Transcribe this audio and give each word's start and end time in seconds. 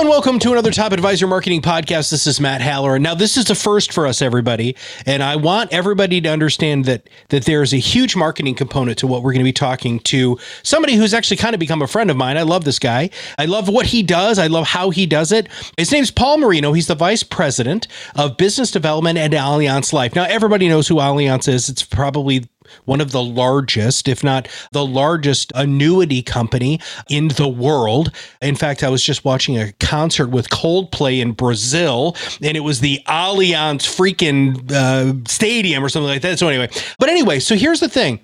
And 0.00 0.08
welcome 0.08 0.38
to 0.38 0.52
another 0.52 0.70
Top 0.70 0.92
Advisor 0.92 1.26
Marketing 1.26 1.60
Podcast. 1.60 2.10
This 2.10 2.26
is 2.26 2.40
Matt 2.40 2.62
Halloran. 2.62 3.02
Now, 3.02 3.14
this 3.14 3.36
is 3.36 3.50
a 3.50 3.54
first 3.54 3.92
for 3.92 4.06
us, 4.06 4.22
everybody, 4.22 4.74
and 5.04 5.22
I 5.22 5.36
want 5.36 5.74
everybody 5.74 6.22
to 6.22 6.28
understand 6.30 6.86
that 6.86 7.10
that 7.28 7.44
there 7.44 7.60
is 7.62 7.74
a 7.74 7.76
huge 7.76 8.16
marketing 8.16 8.54
component 8.54 8.96
to 9.00 9.06
what 9.06 9.22
we're 9.22 9.32
going 9.32 9.44
to 9.44 9.44
be 9.44 9.52
talking 9.52 10.00
to 10.00 10.38
somebody 10.62 10.94
who's 10.94 11.12
actually 11.12 11.36
kind 11.36 11.52
of 11.52 11.60
become 11.60 11.82
a 11.82 11.86
friend 11.86 12.10
of 12.10 12.16
mine. 12.16 12.38
I 12.38 12.44
love 12.44 12.64
this 12.64 12.78
guy. 12.78 13.10
I 13.36 13.44
love 13.44 13.68
what 13.68 13.84
he 13.84 14.02
does. 14.02 14.38
I 14.38 14.46
love 14.46 14.66
how 14.68 14.88
he 14.88 15.04
does 15.04 15.32
it. 15.32 15.48
His 15.76 15.92
name's 15.92 16.10
Paul 16.10 16.38
Marino. 16.38 16.72
He's 16.72 16.86
the 16.86 16.94
vice 16.94 17.22
president 17.22 17.86
of 18.16 18.38
business 18.38 18.70
development 18.70 19.18
at 19.18 19.32
Allianz 19.32 19.92
Life. 19.92 20.14
Now, 20.14 20.24
everybody 20.24 20.66
knows 20.66 20.88
who 20.88 20.94
Allianz 20.94 21.46
is. 21.46 21.68
It's 21.68 21.82
probably 21.82 22.48
one 22.84 23.00
of 23.00 23.12
the 23.12 23.22
largest, 23.22 24.08
if 24.08 24.24
not 24.24 24.48
the 24.72 24.84
largest 24.84 25.52
annuity 25.54 26.22
company 26.22 26.80
in 27.08 27.28
the 27.28 27.48
world. 27.48 28.12
In 28.40 28.56
fact, 28.56 28.82
I 28.82 28.88
was 28.88 29.02
just 29.02 29.24
watching 29.24 29.58
a 29.58 29.72
concert 29.74 30.28
with 30.28 30.50
Coldplay 30.50 31.20
in 31.20 31.32
Brazil, 31.32 32.16
and 32.42 32.56
it 32.56 32.60
was 32.60 32.80
the 32.80 33.00
Allianz 33.06 33.82
freaking 33.82 34.70
uh, 34.72 35.14
stadium 35.28 35.84
or 35.84 35.88
something 35.88 36.08
like 36.08 36.22
that. 36.22 36.38
So, 36.38 36.48
anyway, 36.48 36.68
but 36.98 37.08
anyway, 37.08 37.40
so 37.40 37.54
here's 37.54 37.80
the 37.80 37.88
thing 37.88 38.20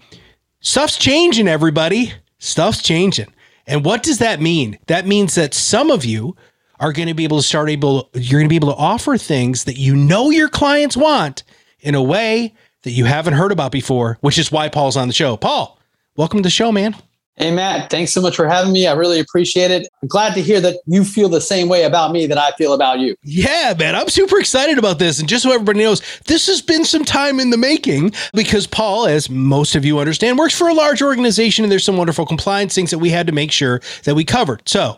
stuff's 0.61 0.99
changing, 0.99 1.49
everybody. 1.49 2.13
Stuff's 2.39 2.83
changing. 2.83 3.33
And 3.67 3.85
what 3.85 4.03
does 4.03 4.19
that 4.19 4.41
mean? 4.41 4.79
That 4.87 5.07
means 5.07 5.35
that 5.35 5.55
some 5.55 5.91
of 5.91 6.05
you 6.05 6.37
are 6.79 6.93
going 6.93 7.09
to 7.09 7.15
be 7.15 7.25
able 7.25 7.39
to 7.39 7.43
start 7.43 7.71
able, 7.71 8.11
you're 8.15 8.39
going 8.39 8.49
to 8.49 8.53
be 8.53 8.57
able 8.57 8.73
to 8.73 8.79
offer 8.79 9.17
things 9.17 9.65
that 9.65 9.79
you 9.79 9.97
know 9.97 10.31
your 10.31 10.49
clients 10.49 10.97
want 10.97 11.43
in 11.81 11.95
a 11.95 12.03
way 12.03 12.55
that 12.87 12.93
you 12.93 13.05
haven't 13.05 13.35
heard 13.35 13.51
about 13.51 13.73
before, 13.73 14.17
which 14.21 14.39
is 14.39 14.53
why 14.53 14.69
Paul's 14.69 14.97
on 14.97 15.09
the 15.09 15.15
show. 15.15 15.37
Paul, 15.37 15.77
welcome 16.15 16.39
to 16.39 16.43
the 16.45 16.51
show, 16.51 16.71
man. 16.71 16.95
Hey, 17.35 17.51
Matt, 17.51 17.91
thanks 17.91 18.13
so 18.13 18.21
much 18.21 18.37
for 18.37 18.47
having 18.47 18.73
me. 18.73 18.87
I 18.87 18.93
really 18.93 19.19
appreciate 19.19 19.73
it. 19.73 19.89
I'm 20.01 20.07
glad 20.07 20.35
to 20.35 20.41
hear 20.41 20.61
that 20.61 20.79
you 20.87 21.05
feel 21.05 21.29
the 21.29 21.41
same 21.41 21.69
way 21.69 21.83
about 21.83 22.13
me 22.13 22.27
that 22.27 22.39
I 22.39 22.53
feel 22.53 22.75
about 22.75 23.01
you. 23.01 23.17
Yeah, 23.25 23.75
man, 23.77 23.97
I'm 23.97 24.09
super 24.09 24.39
excited 24.39 24.79
about 24.79 25.01
this. 25.01 25.19
And 25.19 25.29
just 25.29 25.43
so 25.43 25.51
everybody 25.53 25.81
knows, 25.81 26.01
this 26.27 26.47
has 26.47 26.63
been 26.63 26.85
some 26.85 27.05
time 27.05 27.41
in 27.41 27.51
the 27.51 27.57
making 27.57 28.13
because 28.33 28.69
Paul, 28.69 29.07
as 29.07 29.29
most 29.29 29.75
of 29.75 29.85
you 29.85 29.99
understand, 29.99 30.39
works 30.39 30.57
for 30.57 30.69
a 30.69 30.73
large 30.73 31.03
organization 31.03 31.65
and 31.65 31.73
there's 31.73 31.85
some 31.85 31.97
wonderful 31.97 32.25
compliance 32.25 32.77
things 32.77 32.93
that 32.93 33.01
we 33.01 33.11
had 33.11 33.27
to 33.27 33.33
make 33.33 33.51
sure 33.51 33.81
that 34.05 34.15
we 34.15 34.25
covered. 34.25 34.63
So, 34.65 34.97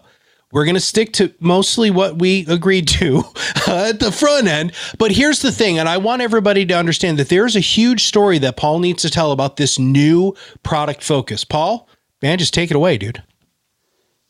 we're 0.52 0.64
going 0.64 0.74
to 0.74 0.80
stick 0.80 1.12
to 1.14 1.32
mostly 1.40 1.90
what 1.90 2.18
we 2.18 2.46
agreed 2.46 2.88
to 2.88 3.18
uh, 3.68 3.88
at 3.90 4.00
the 4.00 4.12
front 4.12 4.46
end. 4.46 4.72
But 4.98 5.12
here's 5.12 5.42
the 5.42 5.52
thing, 5.52 5.78
and 5.78 5.88
I 5.88 5.98
want 5.98 6.22
everybody 6.22 6.64
to 6.66 6.74
understand 6.74 7.18
that 7.18 7.28
there's 7.28 7.56
a 7.56 7.60
huge 7.60 8.04
story 8.04 8.38
that 8.38 8.56
Paul 8.56 8.78
needs 8.78 9.02
to 9.02 9.10
tell 9.10 9.32
about 9.32 9.56
this 9.56 9.78
new 9.78 10.34
product 10.62 11.02
focus. 11.02 11.44
Paul, 11.44 11.88
man, 12.22 12.38
just 12.38 12.54
take 12.54 12.70
it 12.70 12.76
away, 12.76 12.96
dude. 12.96 13.22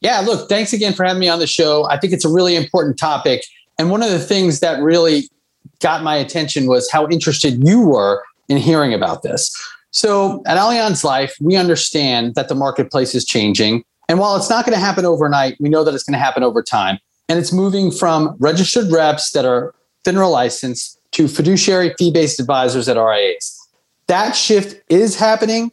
Yeah, 0.01 0.21
look, 0.21 0.49
thanks 0.49 0.73
again 0.73 0.93
for 0.93 1.05
having 1.05 1.21
me 1.21 1.29
on 1.29 1.39
the 1.39 1.47
show. 1.47 1.87
I 1.89 1.99
think 1.99 2.13
it's 2.13 2.25
a 2.25 2.33
really 2.33 2.57
important 2.57 2.99
topic. 2.99 3.43
And 3.79 3.91
one 3.91 4.03
of 4.03 4.11
the 4.11 4.19
things 4.19 4.61
that 4.61 4.81
really 4.81 5.29
got 5.81 6.03
my 6.03 6.17
attention 6.17 6.67
was 6.67 6.91
how 6.91 7.09
interested 7.09 7.67
you 7.67 7.81
were 7.81 8.23
in 8.49 8.57
hearing 8.57 8.95
about 8.95 9.23
this. 9.23 9.53
So 9.91 10.43
at 10.47 10.57
Allianz 10.57 11.03
Life, 11.05 11.37
we 11.41 11.57
understand 11.57 12.35
that 12.35 12.49
the 12.49 12.55
marketplace 12.55 13.15
is 13.15 13.25
changing 13.25 13.85
and 14.09 14.19
while 14.19 14.37
it's 14.37 14.49
not 14.49 14.65
going 14.65 14.75
to 14.77 14.85
happen 14.85 15.05
overnight, 15.05 15.57
we 15.61 15.69
know 15.69 15.85
that 15.85 15.95
it's 15.95 16.05
going 16.05 16.19
to 16.19 16.19
happen 16.19 16.43
over 16.43 16.63
time. 16.63 16.99
And 17.29 17.39
it's 17.39 17.53
moving 17.53 17.91
from 17.91 18.35
registered 18.39 18.91
reps 18.91 19.33
that 19.33 19.45
are 19.45 19.75
FINRA 20.05 20.31
licensed 20.31 20.99
to 21.13 21.29
fiduciary 21.29 21.95
fee 21.99 22.11
based 22.11 22.41
advisors 22.41 22.89
at 22.89 22.97
RIAs. 22.97 23.55
That 24.07 24.35
shift 24.35 24.83
is 24.89 25.17
happening. 25.17 25.71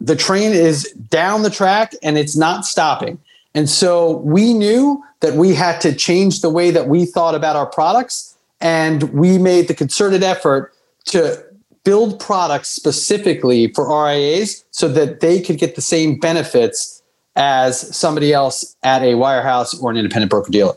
The 0.00 0.16
train 0.16 0.52
is 0.52 0.92
down 1.08 1.42
the 1.42 1.50
track 1.50 1.94
and 2.02 2.18
it's 2.18 2.36
not 2.36 2.64
stopping. 2.64 3.18
And 3.54 3.68
so 3.68 4.18
we 4.18 4.52
knew 4.52 5.02
that 5.20 5.34
we 5.34 5.54
had 5.54 5.80
to 5.80 5.94
change 5.94 6.40
the 6.40 6.50
way 6.50 6.70
that 6.70 6.88
we 6.88 7.06
thought 7.06 7.34
about 7.34 7.56
our 7.56 7.66
products. 7.66 8.36
And 8.60 9.04
we 9.12 9.38
made 9.38 9.68
the 9.68 9.74
concerted 9.74 10.24
effort 10.24 10.74
to 11.06 11.44
build 11.84 12.18
products 12.18 12.68
specifically 12.68 13.72
for 13.72 13.86
RIAs 13.88 14.64
so 14.72 14.88
that 14.88 15.20
they 15.20 15.40
could 15.40 15.58
get 15.58 15.76
the 15.76 15.80
same 15.80 16.18
benefits 16.18 16.98
as 17.38 17.96
somebody 17.96 18.32
else 18.32 18.76
at 18.82 19.02
a 19.02 19.14
wirehouse 19.14 19.80
or 19.80 19.90
an 19.90 19.96
independent 19.96 20.28
broker 20.28 20.50
dealer. 20.50 20.74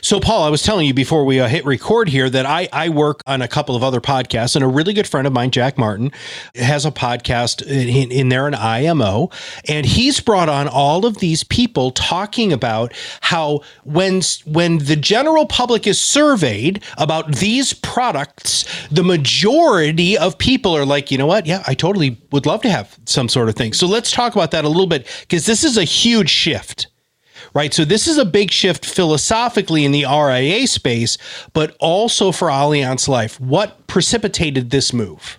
So, 0.00 0.20
Paul, 0.20 0.44
I 0.44 0.50
was 0.50 0.62
telling 0.62 0.86
you 0.86 0.94
before 0.94 1.24
we 1.24 1.40
uh, 1.40 1.48
hit 1.48 1.64
record 1.64 2.08
here 2.08 2.30
that 2.30 2.46
I, 2.46 2.68
I 2.72 2.88
work 2.88 3.22
on 3.26 3.42
a 3.42 3.48
couple 3.48 3.76
of 3.76 3.82
other 3.82 4.00
podcasts, 4.00 4.54
and 4.54 4.64
a 4.64 4.68
really 4.68 4.92
good 4.92 5.06
friend 5.06 5.26
of 5.26 5.32
mine, 5.32 5.50
Jack 5.50 5.78
Martin, 5.78 6.12
has 6.54 6.84
a 6.84 6.90
podcast 6.90 7.62
in, 7.66 8.10
in 8.10 8.28
there, 8.28 8.46
an 8.46 8.54
IMO, 8.54 9.30
and 9.68 9.86
he's 9.86 10.20
brought 10.20 10.48
on 10.48 10.68
all 10.68 11.06
of 11.06 11.18
these 11.18 11.44
people 11.44 11.90
talking 11.90 12.52
about 12.52 12.92
how 13.20 13.60
when 13.84 14.20
when 14.44 14.78
the 14.78 14.96
general 14.96 15.46
public 15.46 15.86
is 15.86 16.00
surveyed 16.00 16.82
about 16.98 17.36
these 17.36 17.72
products, 17.72 18.64
the 18.90 19.04
majority 19.04 20.16
of 20.18 20.38
people 20.38 20.76
are 20.76 20.84
like, 20.84 21.10
you 21.10 21.18
know 21.18 21.26
what? 21.26 21.46
Yeah, 21.46 21.62
I 21.66 21.74
totally 21.74 22.18
would 22.32 22.46
love 22.46 22.62
to 22.62 22.70
have 22.70 22.98
some 23.06 23.28
sort 23.28 23.48
of 23.48 23.54
thing. 23.54 23.72
So 23.72 23.86
let's 23.86 24.10
talk 24.10 24.34
about 24.34 24.50
that 24.52 24.64
a 24.64 24.68
little 24.68 24.86
bit 24.86 25.06
because 25.20 25.46
this 25.46 25.64
is 25.64 25.76
a 25.76 25.84
huge 25.84 26.30
shift 26.30 26.89
right? 27.54 27.72
So 27.72 27.84
this 27.84 28.06
is 28.06 28.18
a 28.18 28.24
big 28.24 28.50
shift 28.50 28.84
philosophically 28.86 29.84
in 29.84 29.92
the 29.92 30.04
RIA 30.04 30.66
space, 30.66 31.18
but 31.52 31.76
also 31.80 32.32
for 32.32 32.48
Allianz 32.48 33.08
Life. 33.08 33.40
What 33.40 33.86
precipitated 33.86 34.70
this 34.70 34.92
move? 34.92 35.38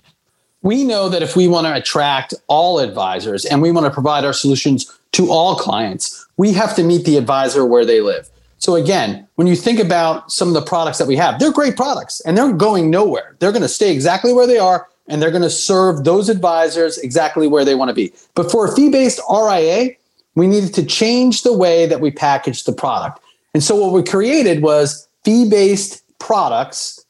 We 0.63 0.83
know 0.83 1.09
that 1.09 1.23
if 1.23 1.35
we 1.35 1.47
want 1.47 1.65
to 1.65 1.73
attract 1.73 2.33
all 2.47 2.79
advisors 2.79 3.45
and 3.45 3.61
we 3.61 3.71
want 3.71 3.85
to 3.85 3.91
provide 3.91 4.23
our 4.25 4.33
solutions 4.33 4.99
to 5.13 5.31
all 5.31 5.55
clients, 5.55 6.27
we 6.37 6.53
have 6.53 6.75
to 6.75 6.83
meet 6.83 7.05
the 7.05 7.17
advisor 7.17 7.65
where 7.65 7.85
they 7.85 8.01
live. 8.01 8.29
So 8.59 8.75
again, 8.75 9.27
when 9.35 9.47
you 9.47 9.55
think 9.55 9.79
about 9.79 10.31
some 10.31 10.47
of 10.47 10.53
the 10.53 10.61
products 10.61 10.99
that 10.99 11.07
we 11.07 11.15
have, 11.15 11.39
they're 11.39 11.51
great 11.51 11.75
products 11.75 12.21
and 12.21 12.37
they're 12.37 12.53
going 12.53 12.91
nowhere. 12.91 13.35
They're 13.39 13.51
going 13.51 13.63
to 13.63 13.67
stay 13.67 13.91
exactly 13.91 14.33
where 14.33 14.45
they 14.45 14.59
are 14.59 14.87
and 15.07 15.19
they're 15.19 15.31
going 15.31 15.41
to 15.41 15.49
serve 15.49 16.03
those 16.03 16.29
advisors 16.29 16.99
exactly 16.99 17.47
where 17.47 17.65
they 17.65 17.73
want 17.73 17.89
to 17.89 17.95
be. 17.95 18.13
But 18.35 18.51
for 18.51 18.67
a 18.67 18.75
fee-based 18.75 19.19
RIA, 19.29 19.95
we 20.35 20.47
needed 20.47 20.73
to 20.75 20.85
change 20.85 21.43
the 21.43 21.53
way 21.53 21.85
that 21.85 21.99
we 21.99 22.11
packaged 22.11 22.65
the 22.65 22.73
product. 22.73 23.19
And 23.53 23.63
so 23.63 23.75
what 23.75 23.91
we 23.91 24.03
created 24.03 24.61
was 24.61 25.07
fee-based 25.23 26.03
products 26.19 27.05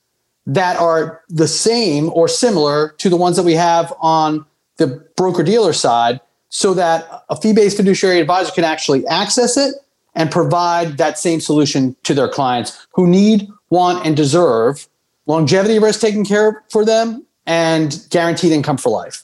that 0.45 0.77
are 0.77 1.21
the 1.29 1.47
same 1.47 2.09
or 2.13 2.27
similar 2.27 2.89
to 2.97 3.09
the 3.09 3.17
ones 3.17 3.37
that 3.37 3.43
we 3.43 3.53
have 3.53 3.93
on 3.99 4.45
the 4.77 4.87
broker 5.15 5.43
dealer 5.43 5.73
side 5.73 6.19
so 6.49 6.73
that 6.73 7.23
a 7.29 7.35
fee-based 7.35 7.77
fiduciary 7.77 8.19
advisor 8.19 8.51
can 8.51 8.63
actually 8.63 9.05
access 9.07 9.55
it 9.55 9.75
and 10.15 10.31
provide 10.31 10.97
that 10.97 11.17
same 11.17 11.39
solution 11.39 11.95
to 12.03 12.13
their 12.13 12.27
clients 12.27 12.87
who 12.93 13.07
need, 13.07 13.47
want, 13.69 14.05
and 14.05 14.17
deserve 14.17 14.87
longevity 15.27 15.79
risk 15.79 16.01
taken 16.01 16.25
care 16.25 16.63
for 16.69 16.83
them 16.83 17.25
and 17.45 18.05
guaranteed 18.09 18.51
income 18.51 18.77
for 18.77 18.89
life 18.89 19.23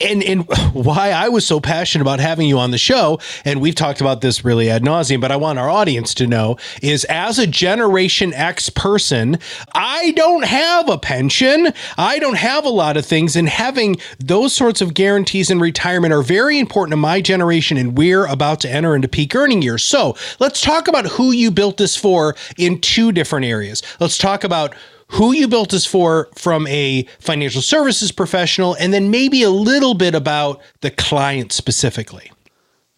and 0.00 0.22
and 0.22 0.46
why 0.72 1.10
I 1.10 1.28
was 1.28 1.46
so 1.46 1.60
passionate 1.60 2.02
about 2.02 2.18
having 2.18 2.48
you 2.48 2.58
on 2.58 2.70
the 2.70 2.78
show, 2.78 3.20
and 3.44 3.60
we've 3.60 3.74
talked 3.74 4.00
about 4.00 4.22
this 4.22 4.44
really 4.44 4.70
ad 4.70 4.82
nauseum, 4.82 5.20
but 5.20 5.30
I 5.30 5.36
want 5.36 5.58
our 5.58 5.68
audience 5.68 6.14
to 6.14 6.26
know 6.26 6.56
is 6.80 7.04
as 7.04 7.38
a 7.38 7.46
Generation 7.46 8.32
X 8.32 8.70
person, 8.70 9.38
I 9.74 10.12
don't 10.12 10.46
have 10.46 10.88
a 10.88 10.96
pension, 10.96 11.72
I 11.98 12.18
don't 12.18 12.38
have 12.38 12.64
a 12.64 12.70
lot 12.70 12.96
of 12.96 13.04
things, 13.04 13.36
and 13.36 13.48
having 13.48 13.96
those 14.18 14.54
sorts 14.54 14.80
of 14.80 14.94
guarantees 14.94 15.50
in 15.50 15.60
retirement 15.60 16.14
are 16.14 16.22
very 16.22 16.58
important 16.58 16.92
to 16.92 16.96
my 16.96 17.20
generation, 17.20 17.76
and 17.76 17.98
we're 17.98 18.24
about 18.26 18.60
to 18.60 18.70
enter 18.70 18.96
into 18.96 19.08
peak 19.08 19.34
earning 19.34 19.60
years. 19.60 19.82
So 19.82 20.16
let's 20.40 20.62
talk 20.62 20.88
about 20.88 21.06
who 21.06 21.32
you 21.32 21.50
built 21.50 21.76
this 21.76 21.96
for 21.96 22.34
in 22.56 22.80
two 22.80 23.12
different 23.12 23.44
areas. 23.44 23.82
Let's 24.00 24.16
talk 24.16 24.42
about 24.42 24.74
who 25.08 25.32
you 25.32 25.48
built 25.48 25.70
this 25.70 25.86
for 25.86 26.28
from 26.36 26.66
a 26.66 27.06
financial 27.20 27.62
services 27.62 28.10
professional, 28.12 28.74
and 28.74 28.92
then 28.92 29.10
maybe 29.10 29.42
a 29.42 29.50
little 29.50 29.94
bit 29.94 30.14
about 30.14 30.60
the 30.80 30.90
client 30.90 31.52
specifically. 31.52 32.32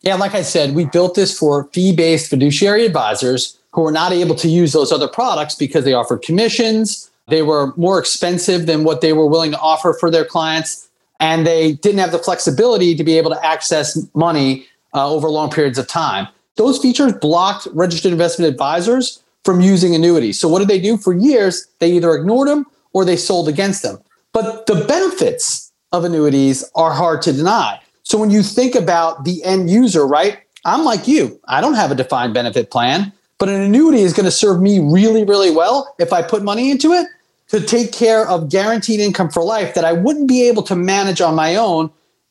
Yeah, 0.00 0.14
like 0.14 0.34
I 0.34 0.43
said, 0.43 0.75
we 0.75 0.84
built 0.87 1.14
this 1.14 1.37
for 1.37 1.64
fee 1.72 1.94
based 1.94 2.31
fiduciary 2.31 2.87
advisors 2.87 3.58
who 3.72 3.82
were 3.82 3.93
not 3.93 4.12
able 4.12 4.34
to 4.37 4.49
use 4.49 4.72
those 4.72 4.93
other 4.93 5.08
products 5.08 5.55
because 5.55 5.84
they 5.84 5.93
offered 5.93 6.22
commissions. 6.22 7.10
They 7.28 7.43
were 7.43 7.75
more 7.76 7.99
expensive 7.99 8.66
than 8.66 8.84
what 8.84 9.00
they 9.00 9.12
were 9.12 9.26
willing 9.26 9.50
to 9.50 9.58
offer 9.58 9.94
for 9.99 10.10
their 10.10 10.25
clients. 10.25 10.88
And 11.20 11.46
they 11.46 11.72
didn't 11.72 11.99
have 11.99 12.12
the 12.12 12.19
flexibility 12.19 12.94
to 12.94 13.05
be 13.05 13.19
able 13.19 13.31
to 13.31 13.44
access 13.44 13.99
money 14.14 14.66
uh, 14.94 15.12
over 15.12 15.28
long 15.28 15.50
periods 15.50 15.78
of 15.78 15.88
time. 15.88 16.28
Those 16.56 16.78
features 16.78 17.12
blocked 17.12 17.69
registered 17.72 18.12
investment 18.12 18.50
advisors 18.50 19.22
from 19.44 19.61
using 19.61 19.94
annuities. 19.94 20.38
So 20.38 20.49
what 20.49 20.58
did 20.58 20.69
they 20.69 20.81
do? 20.81 20.96
For 20.96 21.14
years, 21.14 21.67
they 21.79 21.93
either 21.93 22.14
ignored 22.14 22.49
them 22.49 22.67
or 22.93 23.05
they 23.05 23.17
sold 23.17 23.49
against 23.49 23.82
them. 23.82 23.99
But 24.32 24.67
the 24.67 24.85
benefits 24.85 25.73
of 25.93 26.05
annuities 26.05 26.64
are 26.75 26.93
hard 26.93 27.23
to 27.23 27.32
deny. 27.32 27.81
So 28.02 28.19
when 28.19 28.31
you 28.31 28.43
think 28.43 28.75
about 28.75 29.25
the 29.25 29.43
end 29.44 29.70
user, 29.70 30.06
right? 30.06 30.38
I'm 30.64 30.85
like 30.85 31.08
you. 31.08 31.40
I 31.46 31.61
don't 31.61 31.75
have 31.75 31.90
a 31.90 31.94
defined 31.94 32.35
benefit 32.35 32.70
plan, 32.70 33.12
but 33.38 33.49
an 33.49 33.61
annuity 33.61 34.00
is 34.00 34.12
going 34.12 34.25
to 34.25 34.31
serve 34.31 34.61
me 34.61 34.81
really, 34.81 35.25
really 35.25 35.50
well 35.50 35.94
if 35.99 36.12
I 36.12 36.23
put 36.23 36.43
money 36.43 36.70
into 36.70 36.93
it 36.93 37.06
to 37.49 37.61
take 37.61 37.93
care 37.93 38.29
of 38.29 38.50
guaranteed 38.50 39.00
income 39.00 39.31
for 39.31 39.43
life 39.43 39.75
that 39.75 39.84
I 39.84 39.93
wouldn't 39.93 40.29
be 40.29 40.46
able 40.49 40.62
to 40.64 40.76
manage 40.76 41.20
on 41.20 41.34
my 41.34 41.56
own 41.56 41.91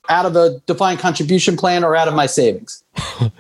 out 0.09 0.25
of 0.25 0.35
a 0.35 0.59
defined 0.67 0.99
contribution 0.99 1.57
plan 1.57 1.83
or 1.83 1.95
out 1.95 2.07
of 2.07 2.13
my 2.13 2.25
savings. 2.25 2.83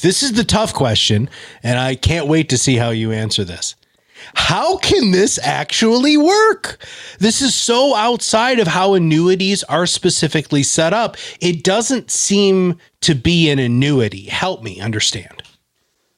this 0.00 0.22
is 0.22 0.32
the 0.32 0.44
tough 0.44 0.74
question, 0.74 1.28
and 1.62 1.78
I 1.78 1.94
can't 1.94 2.26
wait 2.26 2.48
to 2.50 2.58
see 2.58 2.76
how 2.76 2.90
you 2.90 3.12
answer 3.12 3.44
this. 3.44 3.74
How 4.34 4.76
can 4.78 5.10
this 5.10 5.38
actually 5.42 6.16
work? 6.16 6.84
This 7.18 7.40
is 7.40 7.54
so 7.54 7.94
outside 7.94 8.58
of 8.58 8.66
how 8.66 8.94
annuities 8.94 9.62
are 9.64 9.86
specifically 9.86 10.62
set 10.62 10.92
up. 10.92 11.16
It 11.40 11.64
doesn't 11.64 12.10
seem 12.10 12.78
to 13.02 13.14
be 13.14 13.48
an 13.48 13.58
annuity. 13.58 14.24
Help 14.24 14.62
me 14.62 14.80
understand. 14.80 15.42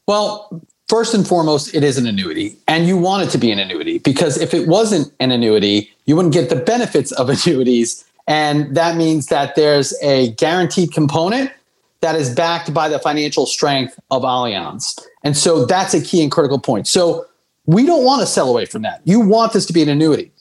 Well, 0.07 0.63
first 0.89 1.15
and 1.15 1.27
foremost, 1.27 1.75
it 1.75 1.85
is 1.85 1.99
an 1.99 2.07
annuity, 2.07 2.57
and 2.67 2.87
you 2.87 2.97
want 2.97 3.29
it 3.29 3.31
to 3.31 3.39
be 3.39 3.53
an 3.53 3.59
annuity 3.59 3.99
because 3.99 4.39
if 4.39 4.55
it 4.55 4.67
wasn't 4.67 5.13
an 5.21 5.31
annuity, 5.31 5.91
you 6.07 6.17
wouldn't 6.17 6.35
get 6.35 6.49
the 6.49 6.57
benefits 6.57 7.13
of 7.13 7.29
annuities. 7.47 8.05
And 8.27 8.75
that 8.77 8.97
means 8.97 9.27
that 9.27 9.57
there's 9.57 9.95
a 10.03 10.33
guaranteed 10.33 10.93
component 10.93 11.51
that 12.01 12.15
is 12.15 12.35
backed 12.35 12.73
by 12.73 12.89
the 12.89 12.99
financial 12.99 13.47
strength 13.47 13.99
of 14.11 14.23
Allianz. 14.23 14.99
And 15.23 15.37
so 15.37 15.67
that's 15.67 15.95
a 15.95 16.01
key 16.01 16.23
and 16.23 16.33
critical 16.33 16.59
point. 16.59 16.89
So 16.89 17.27
we 17.67 17.85
don't 17.85 18.05
want 18.05 18.21
to 18.21 18.27
sell 18.27 18.49
away 18.49 18.65
from 18.65 18.83
that. 18.83 19.03
You 19.05 19.21
want 19.21 19.53
this 19.53 19.67
to 19.67 19.73
be 19.73 19.83
an 19.83 19.89
annuity. 19.89 20.33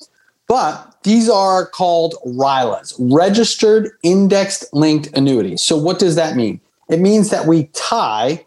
But 0.48 0.98
these 1.04 1.30
are 1.30 1.68
called 1.68 2.16
RILAs, 2.26 2.96
registered 2.98 3.92
indexed 4.04 4.66
linked 4.74 5.16
annuities. 5.16 5.62
So 5.62 5.78
what 5.78 6.00
does 6.00 6.16
that 6.16 6.36
mean? 6.36 6.60
It 6.90 7.00
means 7.00 7.30
that 7.30 7.46
we 7.46 7.66
tie 7.74 8.46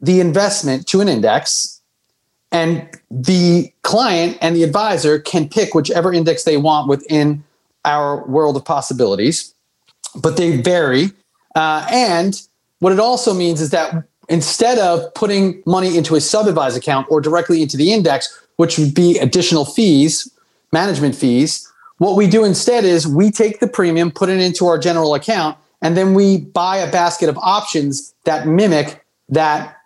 the 0.00 0.20
investment 0.20 0.86
to 0.88 1.00
an 1.00 1.08
index 1.08 1.80
and 2.52 2.86
the 3.10 3.72
client 3.82 4.36
and 4.42 4.54
the 4.54 4.62
advisor 4.62 5.18
can 5.18 5.48
pick 5.48 5.74
whichever 5.74 6.12
index 6.12 6.44
they 6.44 6.58
want 6.58 6.86
within 6.86 7.42
our 7.84 8.24
world 8.26 8.56
of 8.56 8.64
possibilities, 8.64 9.54
but 10.14 10.36
they 10.36 10.60
vary. 10.60 11.12
Uh, 11.54 11.86
and 11.90 12.42
what 12.78 12.92
it 12.92 12.98
also 12.98 13.34
means 13.34 13.60
is 13.60 13.70
that 13.70 14.04
instead 14.28 14.78
of 14.78 15.12
putting 15.14 15.62
money 15.66 15.96
into 15.96 16.14
a 16.14 16.20
sub 16.20 16.46
advised 16.46 16.76
account 16.76 17.06
or 17.10 17.20
directly 17.20 17.62
into 17.62 17.76
the 17.76 17.92
index, 17.92 18.40
which 18.56 18.78
would 18.78 18.94
be 18.94 19.18
additional 19.18 19.64
fees, 19.64 20.30
management 20.72 21.14
fees, 21.14 21.70
what 21.98 22.16
we 22.16 22.26
do 22.26 22.44
instead 22.44 22.84
is 22.84 23.06
we 23.06 23.30
take 23.30 23.60
the 23.60 23.68
premium, 23.68 24.10
put 24.10 24.28
it 24.28 24.40
into 24.40 24.66
our 24.66 24.78
general 24.78 25.14
account, 25.14 25.56
and 25.82 25.96
then 25.96 26.14
we 26.14 26.38
buy 26.38 26.76
a 26.78 26.90
basket 26.90 27.28
of 27.28 27.38
options 27.38 28.14
that 28.24 28.46
mimic 28.46 29.04
that 29.28 29.76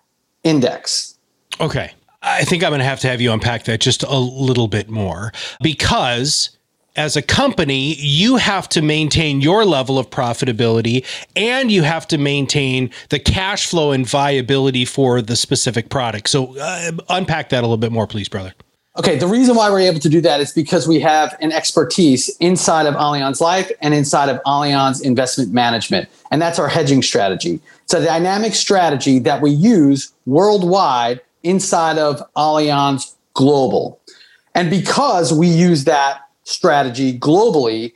index. 0.44 1.18
Okay. 1.60 1.92
I 2.22 2.44
think 2.44 2.64
I'm 2.64 2.70
going 2.70 2.80
to 2.80 2.84
have 2.84 3.00
to 3.00 3.08
have 3.08 3.20
you 3.20 3.32
unpack 3.32 3.64
that 3.64 3.80
just 3.80 4.02
a 4.02 4.18
little 4.18 4.66
bit 4.68 4.88
more 4.88 5.32
because 5.62 6.56
as 6.96 7.16
a 7.16 7.22
company, 7.22 7.94
you 7.94 8.36
have 8.36 8.68
to 8.70 8.82
maintain 8.82 9.40
your 9.40 9.64
level 9.64 9.98
of 9.98 10.10
profitability 10.10 11.04
and 11.36 11.70
you 11.70 11.82
have 11.82 12.08
to 12.08 12.18
maintain 12.18 12.90
the 13.10 13.18
cash 13.18 13.66
flow 13.66 13.92
and 13.92 14.08
viability 14.08 14.84
for 14.84 15.20
the 15.22 15.36
specific 15.36 15.88
product. 15.88 16.28
So, 16.28 16.58
uh, 16.58 16.92
unpack 17.08 17.50
that 17.50 17.60
a 17.60 17.66
little 17.66 17.76
bit 17.76 17.92
more, 17.92 18.06
please, 18.06 18.28
brother. 18.28 18.54
Okay, 18.98 19.18
the 19.18 19.26
reason 19.26 19.54
why 19.54 19.70
we're 19.70 19.80
able 19.80 20.00
to 20.00 20.08
do 20.08 20.22
that 20.22 20.40
is 20.40 20.52
because 20.52 20.88
we 20.88 21.00
have 21.00 21.36
an 21.42 21.52
expertise 21.52 22.34
inside 22.40 22.86
of 22.86 22.94
Allianz 22.94 23.42
Life 23.42 23.70
and 23.82 23.92
inside 23.92 24.30
of 24.30 24.42
Allianz 24.44 25.02
Investment 25.02 25.52
Management. 25.52 26.08
And 26.30 26.40
that's 26.40 26.58
our 26.58 26.68
hedging 26.68 27.02
strategy. 27.02 27.60
It's 27.84 27.92
a 27.92 28.02
dynamic 28.02 28.54
strategy 28.54 29.18
that 29.18 29.42
we 29.42 29.50
use 29.50 30.12
worldwide 30.24 31.20
inside 31.42 31.98
of 31.98 32.22
Allianz 32.36 33.14
Global. 33.34 34.00
And 34.54 34.70
because 34.70 35.30
we 35.30 35.46
use 35.46 35.84
that 35.84 36.25
strategy 36.46 37.18
globally, 37.18 37.92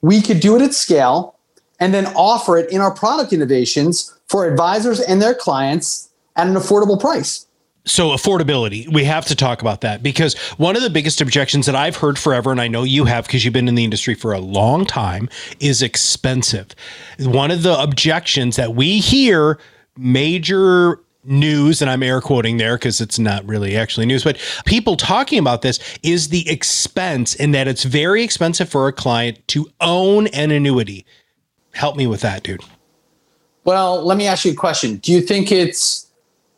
we 0.00 0.20
could 0.20 0.40
do 0.40 0.56
it 0.56 0.62
at 0.62 0.74
scale 0.74 1.36
and 1.78 1.94
then 1.94 2.06
offer 2.08 2.56
it 2.56 2.70
in 2.70 2.80
our 2.80 2.92
product 2.92 3.32
innovations 3.32 4.18
for 4.26 4.46
advisors 4.46 5.00
and 5.00 5.20
their 5.20 5.34
clients 5.34 6.10
at 6.36 6.46
an 6.46 6.54
affordable 6.54 6.98
price. 6.98 7.46
So, 7.86 8.10
affordability, 8.10 8.92
we 8.92 9.04
have 9.04 9.24
to 9.26 9.34
talk 9.34 9.62
about 9.62 9.80
that 9.80 10.02
because 10.02 10.34
one 10.58 10.76
of 10.76 10.82
the 10.82 10.90
biggest 10.90 11.20
objections 11.20 11.64
that 11.66 11.74
I've 11.74 11.96
heard 11.96 12.18
forever, 12.18 12.52
and 12.52 12.60
I 12.60 12.68
know 12.68 12.82
you 12.82 13.06
have 13.06 13.26
because 13.26 13.44
you've 13.44 13.54
been 13.54 13.68
in 13.68 13.74
the 13.74 13.84
industry 13.84 14.14
for 14.14 14.32
a 14.32 14.38
long 14.38 14.84
time, 14.84 15.28
is 15.60 15.80
expensive. 15.80 16.74
One 17.18 17.50
of 17.50 17.62
the 17.62 17.78
objections 17.80 18.56
that 18.56 18.74
we 18.74 18.98
hear 18.98 19.58
major 19.96 21.00
news, 21.24 21.80
and 21.82 21.90
I'm 21.90 22.02
air 22.02 22.20
quoting 22.20 22.56
there 22.56 22.76
because 22.76 23.00
it's 23.00 23.18
not 23.18 23.46
really 23.46 23.76
actually 23.76 24.06
news, 24.06 24.24
but 24.24 24.38
people 24.64 24.96
talking 24.96 25.38
about 25.38 25.62
this 25.62 25.78
is 26.02 26.28
the 26.28 26.48
expense 26.48 27.34
in 27.34 27.52
that 27.52 27.68
it's 27.68 27.84
very 27.84 28.22
expensive 28.22 28.68
for 28.68 28.88
a 28.88 28.92
client 28.92 29.46
to 29.48 29.70
own 29.80 30.28
an 30.28 30.50
annuity. 30.50 31.04
Help 31.72 31.96
me 31.96 32.06
with 32.06 32.20
that, 32.22 32.42
dude. 32.42 32.62
Well, 33.64 34.04
let 34.04 34.16
me 34.16 34.26
ask 34.26 34.44
you 34.44 34.52
a 34.52 34.56
question. 34.56 34.96
Do 34.96 35.12
you 35.12 35.20
think 35.20 35.52
it's 35.52 36.06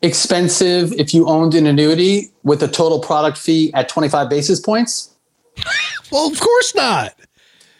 expensive 0.01 0.93
if 0.93 1.13
you 1.13 1.27
owned 1.27 1.53
an 1.53 1.67
annuity 1.67 2.31
with 2.43 2.63
a 2.63 2.67
total 2.67 2.99
product 2.99 3.37
fee 3.37 3.71
at 3.73 3.89
25 3.89 4.29
basis 4.29 4.59
points? 4.59 5.13
well, 6.11 6.31
of 6.31 6.39
course 6.39 6.73
not. 6.73 7.15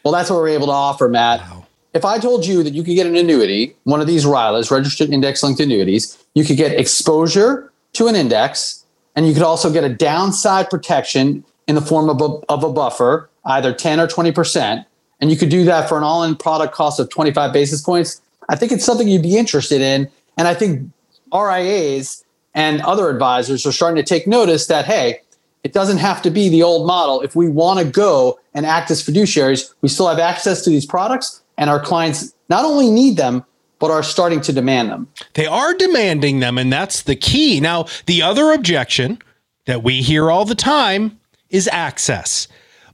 Well, 0.03 0.13
that's 0.13 0.29
what 0.29 0.37
we're 0.37 0.49
able 0.49 0.67
to 0.67 0.73
offer, 0.73 1.07
Matt. 1.07 1.39
Wow 1.39 1.62
if 1.93 2.03
I 2.05 2.17
told 2.17 2.45
you 2.45 2.63
that 2.63 2.73
you 2.73 2.83
could 2.83 2.95
get 2.95 3.05
an 3.05 3.15
annuity, 3.15 3.75
one 3.83 4.01
of 4.01 4.07
these 4.07 4.25
RILAs, 4.25 4.71
registered 4.71 5.09
index 5.09 5.43
linked 5.43 5.59
annuities, 5.59 6.17
you 6.33 6.43
could 6.43 6.57
get 6.57 6.77
exposure 6.79 7.71
to 7.93 8.07
an 8.07 8.15
index, 8.15 8.85
and 9.15 9.27
you 9.27 9.33
could 9.33 9.43
also 9.43 9.71
get 9.71 9.83
a 9.83 9.89
downside 9.89 10.69
protection 10.69 11.45
in 11.67 11.75
the 11.75 11.81
form 11.81 12.09
of 12.09 12.19
a, 12.19 12.39
of 12.51 12.63
a 12.63 12.73
buffer, 12.73 13.29
either 13.45 13.73
10 13.73 13.99
or 13.99 14.07
20%, 14.07 14.85
and 15.21 15.31
you 15.31 15.37
could 15.37 15.49
do 15.49 15.63
that 15.65 15.87
for 15.87 15.97
an 15.97 16.03
all 16.03 16.23
in 16.23 16.35
product 16.35 16.73
cost 16.73 16.99
of 16.99 17.09
25 17.09 17.53
basis 17.53 17.81
points. 17.81 18.21
I 18.49 18.55
think 18.55 18.71
it's 18.71 18.83
something 18.83 19.07
you'd 19.07 19.21
be 19.21 19.37
interested 19.37 19.79
in. 19.79 20.09
And 20.37 20.47
I 20.47 20.53
think 20.53 20.89
RIAs 21.33 22.25
and 22.53 22.81
other 22.81 23.09
advisors 23.09 23.65
are 23.65 23.71
starting 23.71 24.03
to 24.03 24.07
take 24.07 24.27
notice 24.27 24.67
that, 24.67 24.85
hey, 24.85 25.21
it 25.63 25.71
doesn't 25.71 25.99
have 25.99 26.21
to 26.23 26.29
be 26.29 26.49
the 26.49 26.61
old 26.61 26.85
model. 26.85 27.21
If 27.21 27.35
we 27.35 27.47
want 27.47 27.79
to 27.79 27.85
go 27.85 28.39
and 28.53 28.65
act 28.65 28.91
as 28.91 29.01
fiduciaries, 29.01 29.73
we 29.81 29.87
still 29.87 30.09
have 30.09 30.19
access 30.19 30.61
to 30.63 30.69
these 30.69 30.85
products 30.85 31.41
and 31.57 31.69
our 31.69 31.79
clients 31.79 32.33
not 32.49 32.65
only 32.65 32.89
need 32.89 33.17
them 33.17 33.43
but 33.79 33.91
are 33.91 34.03
starting 34.03 34.39
to 34.39 34.53
demand 34.53 34.89
them. 34.89 35.09
They 35.33 35.45
are 35.45 35.73
demanding 35.73 36.39
them 36.39 36.57
and 36.57 36.71
that's 36.71 37.01
the 37.01 37.15
key. 37.15 37.59
Now, 37.59 37.87
the 38.05 38.21
other 38.21 38.53
objection 38.53 39.19
that 39.65 39.83
we 39.83 40.01
hear 40.01 40.31
all 40.31 40.45
the 40.45 40.55
time 40.55 41.19
is 41.49 41.67
access. 41.71 42.47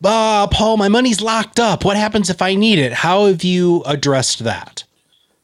Uh, 0.04 0.48
Paul, 0.48 0.78
my 0.78 0.88
money's 0.88 1.22
locked 1.22 1.60
up. 1.60 1.84
What 1.84 1.98
happens 1.98 2.30
if 2.30 2.42
I 2.42 2.56
need 2.56 2.80
it? 2.80 2.94
How 2.94 3.28
have 3.28 3.44
you 3.44 3.84
addressed 3.86 4.40
that? 4.46 4.84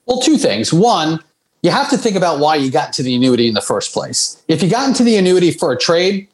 Well, 0.05 0.21
two 0.21 0.37
things. 0.37 0.73
One, 0.73 1.19
you 1.61 1.71
have 1.71 1.89
to 1.89 1.97
think 1.97 2.15
about 2.15 2.39
why 2.39 2.55
you 2.55 2.71
got 2.71 2.87
into 2.87 3.03
the 3.03 3.15
annuity 3.15 3.47
in 3.47 3.53
the 3.53 3.61
first 3.61 3.93
place. 3.93 4.41
If 4.47 4.61
you 4.61 4.69
got 4.69 4.87
into 4.87 5.03
the 5.03 5.17
annuity 5.17 5.51
for 5.51 5.71
a 5.71 5.77
trade, 5.77 6.27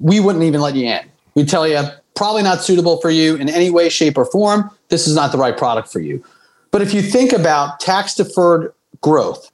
we 0.00 0.20
wouldn't 0.20 0.44
even 0.44 0.60
let 0.60 0.74
you 0.74 0.86
in. 0.86 1.00
We'd 1.34 1.48
tell 1.48 1.68
you, 1.68 1.82
probably 2.14 2.42
not 2.42 2.62
suitable 2.62 3.00
for 3.00 3.10
you 3.10 3.36
in 3.36 3.48
any 3.48 3.70
way, 3.70 3.88
shape, 3.88 4.16
or 4.16 4.24
form. 4.24 4.70
This 4.88 5.06
is 5.06 5.14
not 5.14 5.32
the 5.32 5.38
right 5.38 5.56
product 5.56 5.88
for 5.88 6.00
you. 6.00 6.24
But 6.70 6.82
if 6.82 6.94
you 6.94 7.02
think 7.02 7.32
about 7.32 7.80
tax 7.80 8.14
deferred 8.14 8.72
growth, 9.00 9.50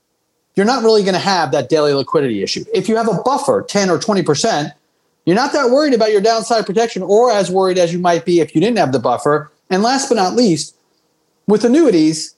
you're 0.54 0.66
not 0.66 0.82
really 0.82 1.02
going 1.02 1.14
to 1.14 1.20
have 1.20 1.52
that 1.52 1.68
daily 1.68 1.92
liquidity 1.92 2.42
issue. 2.42 2.64
If 2.72 2.88
you 2.88 2.96
have 2.96 3.08
a 3.08 3.22
buffer, 3.22 3.62
10 3.62 3.90
or 3.90 3.98
20%, 3.98 4.72
you're 5.24 5.36
not 5.36 5.52
that 5.52 5.70
worried 5.70 5.94
about 5.94 6.12
your 6.12 6.20
downside 6.20 6.66
protection 6.66 7.02
or 7.02 7.30
as 7.30 7.50
worried 7.50 7.78
as 7.78 7.92
you 7.92 7.98
might 7.98 8.24
be 8.24 8.40
if 8.40 8.54
you 8.54 8.60
didn't 8.60 8.78
have 8.78 8.92
the 8.92 8.98
buffer. 8.98 9.50
And 9.68 9.82
last 9.82 10.08
but 10.08 10.16
not 10.16 10.34
least, 10.34 10.74
with 11.46 11.64
annuities, 11.64 12.34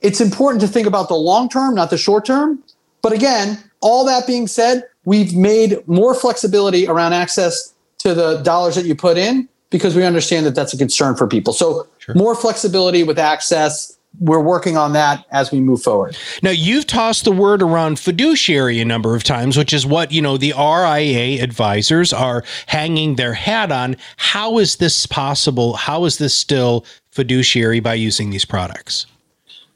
it's 0.00 0.20
important 0.20 0.60
to 0.62 0.68
think 0.68 0.86
about 0.86 1.08
the 1.08 1.14
long 1.14 1.48
term, 1.48 1.74
not 1.74 1.90
the 1.90 1.98
short 1.98 2.24
term. 2.24 2.62
But 3.02 3.12
again, 3.12 3.58
all 3.80 4.04
that 4.06 4.26
being 4.26 4.46
said, 4.46 4.84
we've 5.04 5.34
made 5.34 5.86
more 5.86 6.14
flexibility 6.14 6.86
around 6.86 7.12
access 7.12 7.72
to 7.98 8.14
the 8.14 8.42
dollars 8.42 8.74
that 8.74 8.84
you 8.84 8.94
put 8.94 9.16
in 9.16 9.48
because 9.74 9.96
we 9.96 10.04
understand 10.04 10.46
that 10.46 10.54
that's 10.54 10.72
a 10.72 10.78
concern 10.78 11.16
for 11.16 11.26
people. 11.26 11.52
So 11.52 11.88
sure. 11.98 12.14
more 12.14 12.36
flexibility 12.36 13.02
with 13.02 13.18
access. 13.18 13.98
We're 14.20 14.38
working 14.38 14.76
on 14.76 14.92
that 14.92 15.24
as 15.32 15.50
we 15.50 15.58
move 15.58 15.82
forward. 15.82 16.16
Now 16.44 16.52
you've 16.52 16.86
tossed 16.86 17.24
the 17.24 17.32
word 17.32 17.60
around 17.60 17.98
fiduciary 17.98 18.80
a 18.80 18.84
number 18.84 19.16
of 19.16 19.24
times, 19.24 19.56
which 19.56 19.72
is 19.72 19.84
what, 19.84 20.12
you 20.12 20.22
know, 20.22 20.36
the 20.36 20.52
RIA 20.56 21.42
advisors 21.42 22.12
are 22.12 22.44
hanging 22.66 23.16
their 23.16 23.34
hat 23.34 23.72
on. 23.72 23.96
How 24.16 24.58
is 24.58 24.76
this 24.76 25.06
possible? 25.06 25.74
How 25.74 26.04
is 26.04 26.18
this 26.18 26.34
still 26.34 26.86
fiduciary 27.10 27.80
by 27.80 27.94
using 27.94 28.30
these 28.30 28.44
products? 28.44 29.06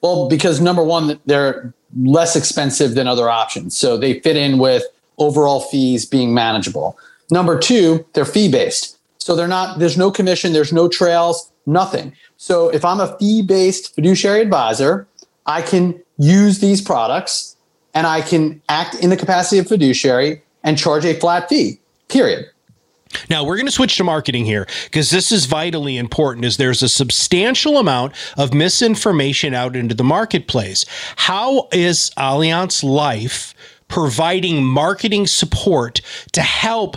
Well, 0.00 0.28
because 0.28 0.61
number 0.61 0.85
one, 0.85 1.19
they're 1.26 1.75
less 2.00 2.37
expensive 2.37 2.95
than 2.95 3.09
other 3.09 3.28
options. 3.28 3.76
So 3.76 3.97
they 3.97 4.21
fit 4.21 4.37
in 4.37 4.59
with 4.59 4.85
overall 5.19 5.59
fees 5.59 6.07
being 6.07 6.33
manageable. 6.33 6.97
Number 7.33 7.59
two, 7.59 8.07
they're 8.12 8.25
fee 8.25 8.49
based. 8.49 8.98
So 9.29 9.37
they're 9.37 9.47
not, 9.47 9.79
there's 9.79 9.99
no 9.99 10.11
commission, 10.11 10.55
there's 10.55 10.73
no 10.73 10.89
trails, 10.89 11.53
nothing. 11.67 12.15
So 12.39 12.71
if 12.71 12.83
I'm 12.83 12.99
a 12.99 13.15
fee 13.19 13.43
based 13.43 13.95
fiduciary 13.95 14.41
advisor, 14.41 15.07
I 15.45 15.61
can 15.61 16.03
use 16.17 16.61
these 16.61 16.81
products 16.81 17.55
and 17.93 18.07
I 18.07 18.23
can 18.23 18.63
act 18.71 18.95
in 18.95 19.11
the 19.11 19.19
capacity 19.19 19.59
of 19.59 19.69
fiduciary 19.69 20.41
and 20.65 20.79
charge 20.79 21.05
a 21.05 21.13
flat 21.13 21.51
fee, 21.51 21.79
period. 22.09 22.47
Now 23.29 23.45
we're 23.45 23.57
going 23.57 23.67
to 23.67 23.71
switch 23.71 23.99
to 23.99 24.05
marketing 24.05 24.47
here 24.47 24.67
because 24.85 25.11
this 25.11 25.31
is 25.31 25.45
vitally 25.45 25.99
important 25.99 26.47
as 26.47 26.57
there's 26.57 26.83
a 26.83 26.89
substantial 26.89 27.77
amount 27.77 28.15
of 28.39 28.55
misinformation 28.55 29.53
out 29.53 29.77
into 29.77 29.95
the 29.95 30.05
marketplace. 30.05 30.87
How 31.17 31.69
is 31.71 32.13
Allianz 32.17 32.83
Life 32.83 33.55
providing 33.89 34.65
marketing 34.65 35.27
support 35.27 36.01
to 36.33 36.41
help 36.41 36.97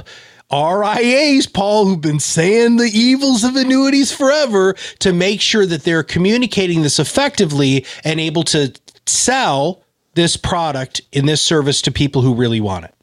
RIAs, 0.51 1.47
Paul, 1.47 1.85
who've 1.85 2.01
been 2.01 2.19
saying 2.19 2.77
the 2.77 2.91
evils 2.93 3.43
of 3.43 3.55
annuities 3.55 4.11
forever, 4.11 4.75
to 4.99 5.13
make 5.13 5.41
sure 5.41 5.65
that 5.65 5.83
they're 5.83 6.03
communicating 6.03 6.81
this 6.81 6.99
effectively 6.99 7.85
and 8.03 8.19
able 8.19 8.43
to 8.43 8.73
sell 9.05 9.81
this 10.13 10.35
product 10.35 11.01
in 11.11 11.25
this 11.25 11.41
service 11.41 11.81
to 11.83 11.91
people 11.91 12.21
who 12.21 12.33
really 12.33 12.59
want 12.59 12.85
it? 12.85 12.93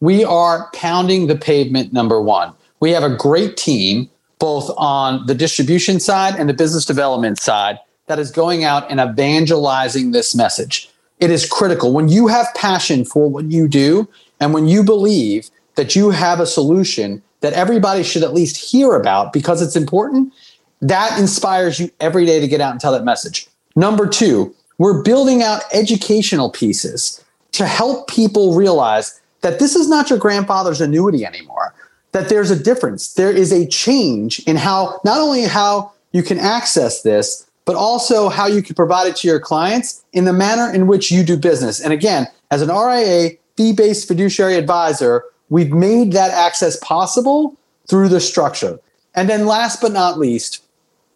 We 0.00 0.24
are 0.24 0.68
pounding 0.74 1.26
the 1.26 1.36
pavement, 1.36 1.92
number 1.92 2.20
one. 2.20 2.54
We 2.80 2.90
have 2.92 3.02
a 3.02 3.14
great 3.14 3.56
team, 3.56 4.10
both 4.38 4.70
on 4.76 5.26
the 5.26 5.34
distribution 5.34 6.00
side 6.00 6.34
and 6.38 6.48
the 6.48 6.54
business 6.54 6.84
development 6.84 7.38
side, 7.38 7.78
that 8.06 8.18
is 8.18 8.30
going 8.30 8.64
out 8.64 8.90
and 8.90 8.98
evangelizing 8.98 10.10
this 10.10 10.34
message. 10.34 10.90
It 11.20 11.30
is 11.30 11.46
critical. 11.46 11.92
When 11.92 12.08
you 12.08 12.26
have 12.28 12.48
passion 12.54 13.04
for 13.04 13.28
what 13.28 13.44
you 13.52 13.68
do 13.68 14.08
and 14.40 14.54
when 14.54 14.66
you 14.66 14.82
believe 14.82 15.50
that 15.76 15.96
you 15.96 16.10
have 16.10 16.40
a 16.40 16.46
solution 16.46 17.22
that 17.40 17.52
everybody 17.54 18.02
should 18.02 18.22
at 18.22 18.34
least 18.34 18.56
hear 18.56 18.94
about 18.94 19.32
because 19.32 19.62
it's 19.62 19.76
important, 19.76 20.32
that 20.80 21.18
inspires 21.18 21.78
you 21.78 21.90
every 22.00 22.24
day 22.26 22.40
to 22.40 22.48
get 22.48 22.60
out 22.60 22.72
and 22.72 22.80
tell 22.80 22.92
that 22.92 23.04
message. 23.04 23.46
Number 23.76 24.06
two, 24.06 24.54
we're 24.78 25.02
building 25.02 25.42
out 25.42 25.62
educational 25.72 26.50
pieces 26.50 27.22
to 27.52 27.66
help 27.66 28.08
people 28.08 28.54
realize 28.54 29.20
that 29.42 29.58
this 29.58 29.74
is 29.74 29.88
not 29.88 30.10
your 30.10 30.18
grandfather's 30.18 30.80
annuity 30.80 31.24
anymore, 31.24 31.74
that 32.12 32.28
there's 32.28 32.50
a 32.50 32.62
difference. 32.62 33.14
There 33.14 33.30
is 33.30 33.52
a 33.52 33.66
change 33.66 34.40
in 34.40 34.56
how, 34.56 35.00
not 35.04 35.20
only 35.20 35.42
how 35.44 35.92
you 36.12 36.22
can 36.22 36.38
access 36.38 37.02
this, 37.02 37.46
but 37.64 37.76
also 37.76 38.28
how 38.28 38.46
you 38.46 38.62
can 38.62 38.74
provide 38.74 39.06
it 39.06 39.16
to 39.16 39.28
your 39.28 39.40
clients 39.40 40.04
in 40.12 40.24
the 40.24 40.32
manner 40.32 40.72
in 40.72 40.86
which 40.86 41.10
you 41.10 41.22
do 41.22 41.36
business. 41.36 41.80
And 41.80 41.92
again, 41.92 42.26
as 42.50 42.62
an 42.62 42.68
RIA, 42.68 43.32
fee 43.56 43.72
based 43.72 44.08
fiduciary 44.08 44.56
advisor, 44.56 45.24
we've 45.50 45.72
made 45.72 46.12
that 46.12 46.30
access 46.30 46.76
possible 46.76 47.56
through 47.88 48.08
the 48.08 48.20
structure. 48.20 48.80
And 49.14 49.28
then 49.28 49.46
last 49.46 49.82
but 49.82 49.92
not 49.92 50.18
least, 50.18 50.64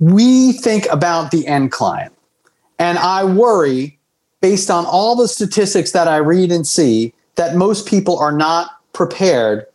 we 0.00 0.52
think 0.52 0.86
about 0.90 1.30
the 1.30 1.46
end 1.46 1.72
client. 1.72 2.12
And 2.78 2.98
I 2.98 3.24
worry, 3.24 3.98
based 4.40 4.70
on 4.70 4.84
all 4.84 5.16
the 5.16 5.28
statistics 5.28 5.92
that 5.92 6.08
I 6.08 6.16
read 6.16 6.52
and 6.52 6.66
see, 6.66 7.14
that 7.36 7.56
most 7.56 7.86
people 7.86 8.18
are 8.18 8.32
not 8.32 8.72
prepared 8.92 9.66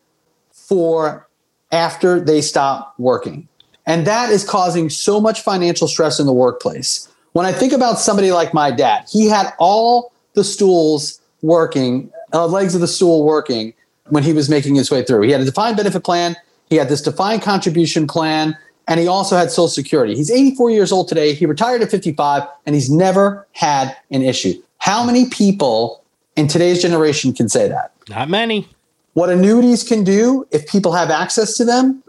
for 0.51 1.27
after 1.71 2.19
they 2.19 2.41
stop 2.41 2.93
working. 2.97 3.47
And 3.85 4.05
that 4.05 4.29
is 4.29 4.43
causing 4.43 4.89
so 4.89 5.19
much 5.19 5.41
financial 5.41 5.87
stress 5.87 6.19
in 6.19 6.25
the 6.25 6.33
workplace. 6.33 7.07
When 7.31 7.45
I 7.45 7.51
think 7.51 7.73
about 7.73 7.99
somebody 7.99 8.31
like 8.31 8.53
my 8.53 8.71
dad, 8.71 9.05
he 9.09 9.27
had 9.27 9.53
all 9.57 10.11
the 10.33 10.43
stools 10.43 11.21
working, 11.41 12.11
uh, 12.33 12.45
legs 12.45 12.75
of 12.75 12.81
the 12.81 12.87
stool 12.87 13.23
working 13.23 13.73
when 14.09 14.23
he 14.23 14.33
was 14.33 14.49
making 14.49 14.75
his 14.75 14.91
way 14.91 15.03
through. 15.03 15.21
He 15.21 15.31
had 15.31 15.41
a 15.41 15.45
defined 15.45 15.77
benefit 15.77 16.03
plan, 16.03 16.35
he 16.69 16.75
had 16.75 16.89
this 16.89 17.01
defined 17.01 17.41
contribution 17.41 18.07
plan, 18.07 18.57
and 18.87 18.99
he 18.99 19.07
also 19.07 19.37
had 19.37 19.51
Social 19.51 19.67
Security. 19.67 20.15
He's 20.15 20.31
84 20.31 20.71
years 20.71 20.91
old 20.91 21.07
today. 21.07 21.33
He 21.33 21.45
retired 21.45 21.81
at 21.81 21.91
55, 21.91 22.43
and 22.65 22.75
he's 22.75 22.89
never 22.89 23.47
had 23.51 23.95
an 24.11 24.21
issue. 24.21 24.53
How 24.79 25.03
many 25.03 25.29
people 25.29 26.03
in 26.35 26.47
today's 26.47 26.81
generation 26.81 27.33
can 27.33 27.49
say 27.49 27.67
that? 27.67 27.91
Not 28.09 28.29
many. 28.29 28.67
What 29.13 29.29
annuities 29.29 29.83
can 29.83 30.03
do, 30.03 30.47
if 30.51 30.67
people 30.67 30.93
have 30.93 31.09
access 31.09 31.55
to 31.57 31.65
them, 31.65 32.03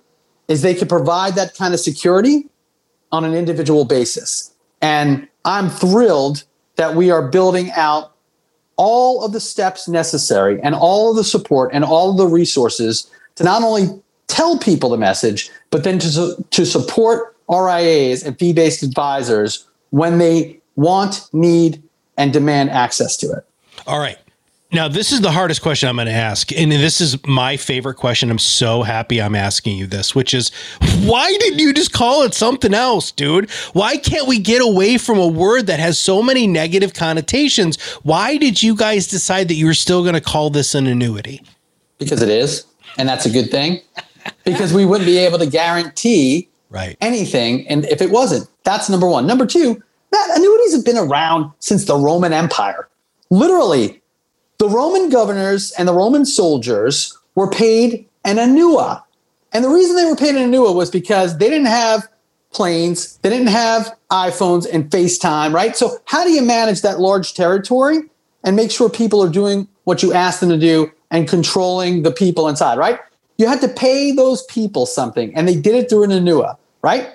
is 0.49 0.63
they 0.63 0.75
can 0.75 0.89
provide 0.89 1.35
that 1.35 1.55
kind 1.55 1.75
of 1.75 1.81
security 1.81 2.49
on 3.13 3.25
an 3.25 3.35
individual 3.35 3.85
basis. 3.85 4.55
And 4.81 5.29
I'm 5.45 5.69
thrilled 5.69 6.45
that 6.77 6.95
we 6.95 7.11
are 7.11 7.29
building 7.29 7.71
out 7.73 8.10
all 8.81 9.23
of 9.23 9.33
the 9.33 9.41
steps 9.41 9.87
necessary 9.87 10.59
and 10.63 10.75
all 10.75 11.11
of 11.11 11.17
the 11.17 11.23
support 11.23 11.71
and 11.75 11.85
all 11.85 12.13
of 12.13 12.17
the 12.17 12.27
resources 12.27 13.11
to 13.35 13.45
not 13.45 13.63
only 13.63 13.91
tell 14.27 14.59
people 14.59 14.89
the 14.89 14.97
message, 14.97 15.51
but 15.69 15.85
then 15.85 15.99
to, 15.99 16.43
to 16.51 16.65
support 16.65 17.37
RIAs 17.51 18.23
and 18.23 18.39
fee 18.39 18.55
based 18.55 18.83
advisors 18.83 19.69
when 19.91 20.17
they 20.17 20.59
want, 20.77 21.29
need, 21.35 21.83
and 22.17 22.33
demand 22.33 22.71
access 22.71 23.19
to 23.19 23.31
it. 23.31 23.45
All 23.87 23.99
right. 23.99 24.17
Now, 24.73 24.87
this 24.87 25.11
is 25.11 25.21
the 25.21 25.33
hardest 25.33 25.63
question 25.63 25.89
I'm 25.89 25.97
going 25.97 26.07
to 26.07 26.13
ask. 26.13 26.53
And 26.53 26.71
this 26.71 27.01
is 27.01 27.25
my 27.27 27.57
favorite 27.57 27.97
question. 27.97 28.31
I'm 28.31 28.39
so 28.39 28.83
happy 28.83 29.21
I'm 29.21 29.35
asking 29.35 29.77
you 29.77 29.87
this, 29.87 30.15
which 30.15 30.33
is 30.33 30.51
why 31.03 31.29
didn't 31.39 31.59
you 31.59 31.73
just 31.73 31.93
call 31.93 32.23
it 32.23 32.35
something 32.35 32.73
else, 32.73 33.11
dude? 33.11 33.51
Why 33.73 33.97
can't 33.97 34.29
we 34.29 34.39
get 34.39 34.63
away 34.63 34.97
from 34.97 35.19
a 35.19 35.27
word 35.27 35.67
that 35.67 35.81
has 35.81 35.99
so 35.99 36.23
many 36.23 36.47
negative 36.47 36.95
connotations? 36.95 37.81
Why 38.03 38.37
did 38.37 38.63
you 38.63 38.77
guys 38.77 39.09
decide 39.09 39.49
that 39.49 39.55
you 39.55 39.67
were 39.67 39.75
still 39.75 40.03
going 40.03 40.15
to 40.15 40.21
call 40.21 40.51
this 40.51 40.77
an 40.77 40.87
annuity? 40.87 41.43
Because 41.99 42.23
it 42.23 42.29
is. 42.29 42.65
And 42.97 43.09
that's 43.09 43.27
a 43.27 43.31
good 43.31 43.51
thing. 43.51 43.81
because 44.45 44.73
we 44.73 44.85
wouldn't 44.85 45.07
be 45.07 45.19
able 45.19 45.39
to 45.39 45.47
guarantee 45.47 46.49
right. 46.71 46.97
anything. 47.01 47.67
And 47.67 47.87
if 47.87 48.01
it 48.01 48.11
wasn't, 48.11 48.49
that's 48.63 48.89
number 48.89 49.09
one. 49.09 49.27
Number 49.27 49.47
two, 49.47 49.83
that 50.13 50.33
annuities 50.37 50.75
have 50.75 50.85
been 50.85 50.99
around 50.99 51.51
since 51.59 51.87
the 51.87 51.97
Roman 51.97 52.33
Empire. 52.33 52.89
Literally, 53.31 54.00
the 54.61 54.69
Roman 54.69 55.09
governors 55.09 55.73
and 55.73 55.89
the 55.89 55.95
Roman 55.95 56.27
soldiers 56.27 57.17
were 57.35 57.49
paid 57.49 58.07
an 58.27 58.37
annua. 58.37 59.03
And 59.55 59.65
the 59.65 59.71
reason 59.71 59.97
they 59.97 60.05
were 60.05 60.15
paid 60.15 60.35
an 60.35 60.53
annua 60.53 60.75
was 60.75 60.91
because 60.91 61.39
they 61.39 61.49
didn't 61.49 61.67
have 61.67 62.07
planes, 62.53 63.17
they 63.23 63.31
didn't 63.31 63.47
have 63.47 63.97
iPhones 64.11 64.69
and 64.71 64.91
FaceTime, 64.91 65.55
right? 65.55 65.75
So, 65.75 65.97
how 66.05 66.25
do 66.25 66.31
you 66.31 66.43
manage 66.43 66.83
that 66.83 67.01
large 67.01 67.33
territory 67.33 68.01
and 68.45 68.55
make 68.55 68.71
sure 68.71 68.91
people 68.91 69.25
are 69.25 69.31
doing 69.31 69.67
what 69.85 70.03
you 70.03 70.13
ask 70.13 70.41
them 70.41 70.51
to 70.51 70.59
do 70.59 70.93
and 71.11 71.27
controlling 71.27 72.03
the 72.03 72.13
people 72.13 72.47
inside, 72.47 72.77
right? 72.77 73.01
You 73.39 73.47
had 73.47 73.63
to 73.63 73.69
pay 73.69 74.13
those 74.13 74.43
people 74.45 74.85
something, 74.85 75.35
and 75.35 75.49
they 75.49 75.57
did 75.57 75.75
it 75.75 75.89
through 75.89 76.05
an 76.05 76.11
annua, 76.11 76.59
right? 76.83 77.09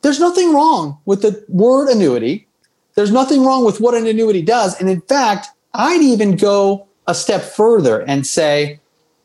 There's 0.00 0.20
nothing 0.20 0.54
wrong 0.54 0.98
with 1.04 1.20
the 1.20 1.44
word 1.50 1.90
annuity. 1.90 2.48
There's 2.94 3.12
nothing 3.12 3.44
wrong 3.44 3.62
with 3.66 3.78
what 3.78 3.94
an 3.94 4.06
annuity 4.06 4.40
does. 4.40 4.80
And 4.80 4.88
in 4.88 5.02
fact, 5.02 5.48
I'd 5.76 6.02
even 6.02 6.36
go 6.36 6.86
a 7.06 7.14
step 7.14 7.42
further 7.42 8.00
and 8.02 8.26
say 8.26 8.80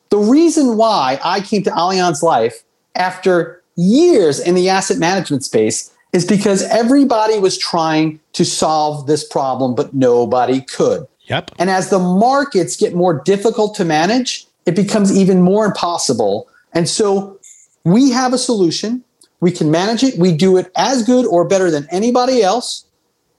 the 0.10 0.18
reason 0.18 0.78
why 0.78 1.20
I 1.24 1.40
came 1.40 1.64
to 1.64 1.72
Allianz 1.72 2.22
Life 2.22 2.64
after 2.96 3.64
years 3.76 4.40
in 4.40 4.56
the 4.56 4.70
asset 4.70 4.98
management 4.98 5.44
space 5.44 5.92
is 6.14 6.26
because 6.26 6.64
everybody 6.64 7.40
was 7.40 7.58
trying 7.58 8.20
to 8.34 8.44
solve 8.44 9.08
this 9.08 9.24
problem, 9.24 9.74
but 9.74 9.94
nobody 9.94 10.62
could. 10.62 11.08
Yep. 11.28 11.52
And 11.58 11.70
as 11.70 11.90
the 11.90 12.00
markets 12.00 12.76
get 12.76 12.94
more 12.94 13.22
difficult 13.24 13.74
to 13.76 13.86
manage, 13.86 14.46
it 14.66 14.76
becomes 14.76 15.18
even 15.18 15.42
more 15.42 15.66
impossible. 15.66 16.50
And 16.74 16.90
so 16.90 17.40
we 17.86 18.12
have 18.12 18.34
a 18.34 18.38
solution. 18.38 19.04
We 19.40 19.52
can 19.52 19.72
manage 19.72 20.04
it. 20.04 20.20
We 20.20 20.34
do 20.34 20.58
it 20.58 20.70
as 20.76 21.04
good 21.04 21.26
or 21.26 21.48
better 21.48 21.72
than 21.72 21.88
anybody 21.90 22.44
else. 22.44 22.86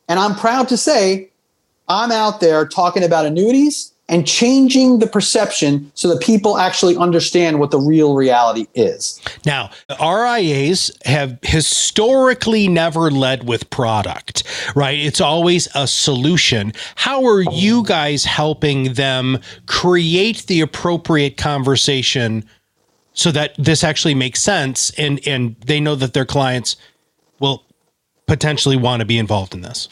And 0.08 0.18
I'm 0.18 0.34
proud 0.34 0.68
to 0.70 0.76
say 0.78 1.30
I'm 1.92 2.10
out 2.10 2.40
there 2.40 2.66
talking 2.66 3.04
about 3.04 3.26
annuities 3.26 3.92
and 4.08 4.26
changing 4.26 4.98
the 4.98 5.06
perception 5.06 5.90
so 5.94 6.08
that 6.08 6.20
people 6.20 6.58
actually 6.58 6.96
understand 6.96 7.60
what 7.60 7.70
the 7.70 7.78
real 7.78 8.14
reality 8.14 8.66
is. 8.74 9.20
Now, 9.46 9.70
RIAs 10.00 10.90
have 11.04 11.38
historically 11.42 12.68
never 12.68 13.10
led 13.10 13.46
with 13.46 13.70
product, 13.70 14.42
right? 14.74 14.98
It's 14.98 15.20
always 15.20 15.68
a 15.74 15.86
solution. 15.86 16.72
How 16.96 17.24
are 17.24 17.42
you 17.42 17.84
guys 17.84 18.24
helping 18.24 18.94
them 18.94 19.38
create 19.66 20.46
the 20.46 20.60
appropriate 20.60 21.36
conversation 21.36 22.44
so 23.14 23.30
that 23.32 23.54
this 23.56 23.84
actually 23.84 24.14
makes 24.14 24.40
sense 24.40 24.90
and 24.98 25.20
and 25.26 25.56
they 25.66 25.80
know 25.80 25.94
that 25.94 26.14
their 26.14 26.24
clients 26.24 26.76
will 27.40 27.64
potentially 28.26 28.76
want 28.76 29.00
to 29.00 29.06
be 29.06 29.18
involved 29.18 29.54
in 29.54 29.60
this? 29.60 29.88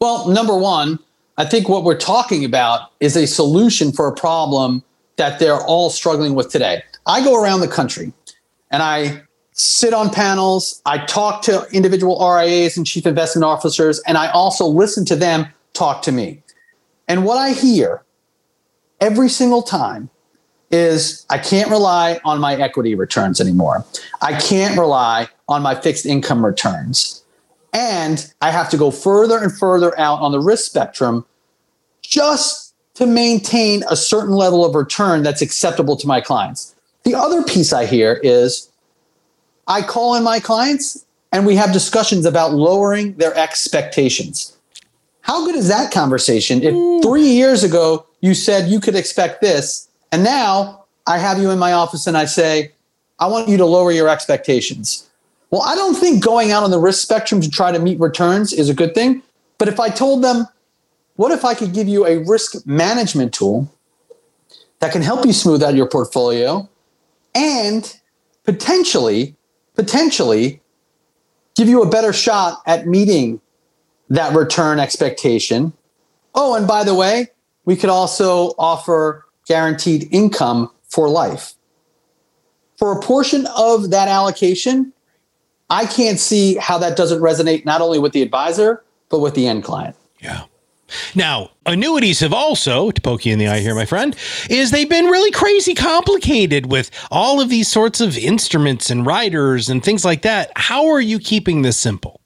Well, 0.00 0.28
number 0.28 0.56
one, 0.56 0.98
I 1.38 1.44
think 1.44 1.68
what 1.68 1.84
we're 1.84 1.98
talking 1.98 2.44
about 2.44 2.92
is 3.00 3.16
a 3.16 3.26
solution 3.26 3.92
for 3.92 4.08
a 4.08 4.14
problem 4.14 4.82
that 5.16 5.38
they're 5.38 5.60
all 5.60 5.90
struggling 5.90 6.34
with 6.34 6.50
today. 6.50 6.82
I 7.06 7.22
go 7.22 7.40
around 7.40 7.60
the 7.60 7.68
country 7.68 8.12
and 8.70 8.82
I 8.82 9.22
sit 9.52 9.94
on 9.94 10.10
panels, 10.10 10.82
I 10.84 10.98
talk 11.06 11.42
to 11.42 11.66
individual 11.72 12.18
RIAs 12.18 12.76
and 12.76 12.86
chief 12.86 13.06
investment 13.06 13.44
officers, 13.44 14.00
and 14.06 14.18
I 14.18 14.28
also 14.28 14.66
listen 14.66 15.06
to 15.06 15.16
them 15.16 15.46
talk 15.72 16.02
to 16.02 16.12
me. 16.12 16.42
And 17.08 17.24
what 17.24 17.38
I 17.38 17.52
hear 17.52 18.02
every 19.00 19.28
single 19.30 19.62
time 19.62 20.10
is 20.70 21.24
I 21.30 21.38
can't 21.38 21.70
rely 21.70 22.20
on 22.24 22.40
my 22.40 22.54
equity 22.56 22.94
returns 22.94 23.40
anymore. 23.40 23.84
I 24.20 24.38
can't 24.38 24.78
rely 24.78 25.28
on 25.48 25.62
my 25.62 25.74
fixed 25.74 26.04
income 26.04 26.44
returns. 26.44 27.22
And 27.72 28.32
I 28.40 28.50
have 28.50 28.70
to 28.70 28.76
go 28.76 28.90
further 28.90 29.38
and 29.38 29.56
further 29.56 29.98
out 29.98 30.20
on 30.20 30.32
the 30.32 30.40
risk 30.40 30.64
spectrum 30.64 31.24
just 32.02 32.74
to 32.94 33.06
maintain 33.06 33.82
a 33.90 33.96
certain 33.96 34.34
level 34.34 34.64
of 34.64 34.74
return 34.74 35.22
that's 35.22 35.42
acceptable 35.42 35.96
to 35.96 36.06
my 36.06 36.20
clients. 36.20 36.74
The 37.02 37.14
other 37.14 37.42
piece 37.42 37.72
I 37.72 37.84
hear 37.84 38.20
is 38.22 38.70
I 39.66 39.82
call 39.82 40.14
in 40.14 40.24
my 40.24 40.40
clients 40.40 41.04
and 41.32 41.44
we 41.44 41.56
have 41.56 41.72
discussions 41.72 42.24
about 42.24 42.54
lowering 42.54 43.14
their 43.14 43.36
expectations. 43.36 44.56
How 45.20 45.44
good 45.44 45.56
is 45.56 45.68
that 45.68 45.92
conversation 45.92 46.62
if 46.62 46.72
mm. 46.72 47.02
three 47.02 47.26
years 47.26 47.64
ago 47.64 48.06
you 48.20 48.32
said 48.32 48.70
you 48.70 48.80
could 48.80 48.94
expect 48.94 49.40
this, 49.40 49.88
and 50.12 50.22
now 50.22 50.84
I 51.06 51.18
have 51.18 51.38
you 51.38 51.50
in 51.50 51.58
my 51.58 51.72
office 51.72 52.06
and 52.06 52.16
I 52.16 52.24
say, 52.24 52.72
I 53.18 53.26
want 53.26 53.48
you 53.48 53.56
to 53.56 53.66
lower 53.66 53.92
your 53.92 54.08
expectations? 54.08 55.08
Well, 55.56 55.66
I 55.66 55.74
don't 55.74 55.94
think 55.94 56.22
going 56.22 56.52
out 56.52 56.64
on 56.64 56.70
the 56.70 56.78
risk 56.78 57.00
spectrum 57.00 57.40
to 57.40 57.50
try 57.50 57.72
to 57.72 57.78
meet 57.78 57.98
returns 57.98 58.52
is 58.52 58.68
a 58.68 58.74
good 58.74 58.94
thing. 58.94 59.22
But 59.56 59.68
if 59.68 59.80
I 59.80 59.88
told 59.88 60.22
them, 60.22 60.46
what 61.14 61.32
if 61.32 61.46
I 61.46 61.54
could 61.54 61.72
give 61.72 61.88
you 61.88 62.04
a 62.04 62.18
risk 62.18 62.66
management 62.66 63.32
tool 63.32 63.72
that 64.80 64.92
can 64.92 65.00
help 65.00 65.24
you 65.24 65.32
smooth 65.32 65.62
out 65.62 65.74
your 65.74 65.88
portfolio 65.88 66.68
and 67.34 67.98
potentially, 68.44 69.34
potentially 69.74 70.60
give 71.54 71.68
you 71.68 71.80
a 71.80 71.88
better 71.88 72.12
shot 72.12 72.60
at 72.66 72.86
meeting 72.86 73.40
that 74.10 74.36
return 74.36 74.78
expectation. 74.78 75.72
Oh, 76.34 76.54
and 76.54 76.68
by 76.68 76.84
the 76.84 76.94
way, 76.94 77.28
we 77.64 77.76
could 77.76 77.88
also 77.88 78.52
offer 78.58 79.24
guaranteed 79.46 80.06
income 80.12 80.70
for 80.86 81.08
life. 81.08 81.54
For 82.76 82.92
a 82.92 83.00
portion 83.00 83.46
of 83.56 83.88
that 83.88 84.08
allocation, 84.08 84.92
I 85.70 85.86
can't 85.86 86.18
see 86.18 86.56
how 86.56 86.78
that 86.78 86.96
doesn't 86.96 87.20
resonate 87.20 87.64
not 87.64 87.80
only 87.80 87.98
with 87.98 88.12
the 88.12 88.22
advisor, 88.22 88.84
but 89.08 89.20
with 89.20 89.34
the 89.34 89.46
end 89.46 89.64
client. 89.64 89.96
Yeah. 90.20 90.44
Now, 91.14 91.50
annuities 91.64 92.20
have 92.20 92.32
also, 92.32 92.90
to 92.92 93.00
poke 93.00 93.26
you 93.26 93.32
in 93.32 93.38
the 93.38 93.48
eye 93.48 93.58
here, 93.58 93.74
my 93.74 93.86
friend, 93.86 94.14
is 94.48 94.70
they've 94.70 94.88
been 94.88 95.06
really 95.06 95.32
crazy 95.32 95.74
complicated 95.74 96.66
with 96.66 96.90
all 97.10 97.40
of 97.40 97.48
these 97.48 97.68
sorts 97.68 98.00
of 98.00 98.16
instruments 98.16 98.88
and 98.90 99.04
riders 99.04 99.68
and 99.68 99.82
things 99.82 100.04
like 100.04 100.22
that. 100.22 100.52
How 100.54 100.86
are 100.86 101.00
you 101.00 101.18
keeping 101.18 101.62
this 101.62 101.76
simple? 101.76 102.20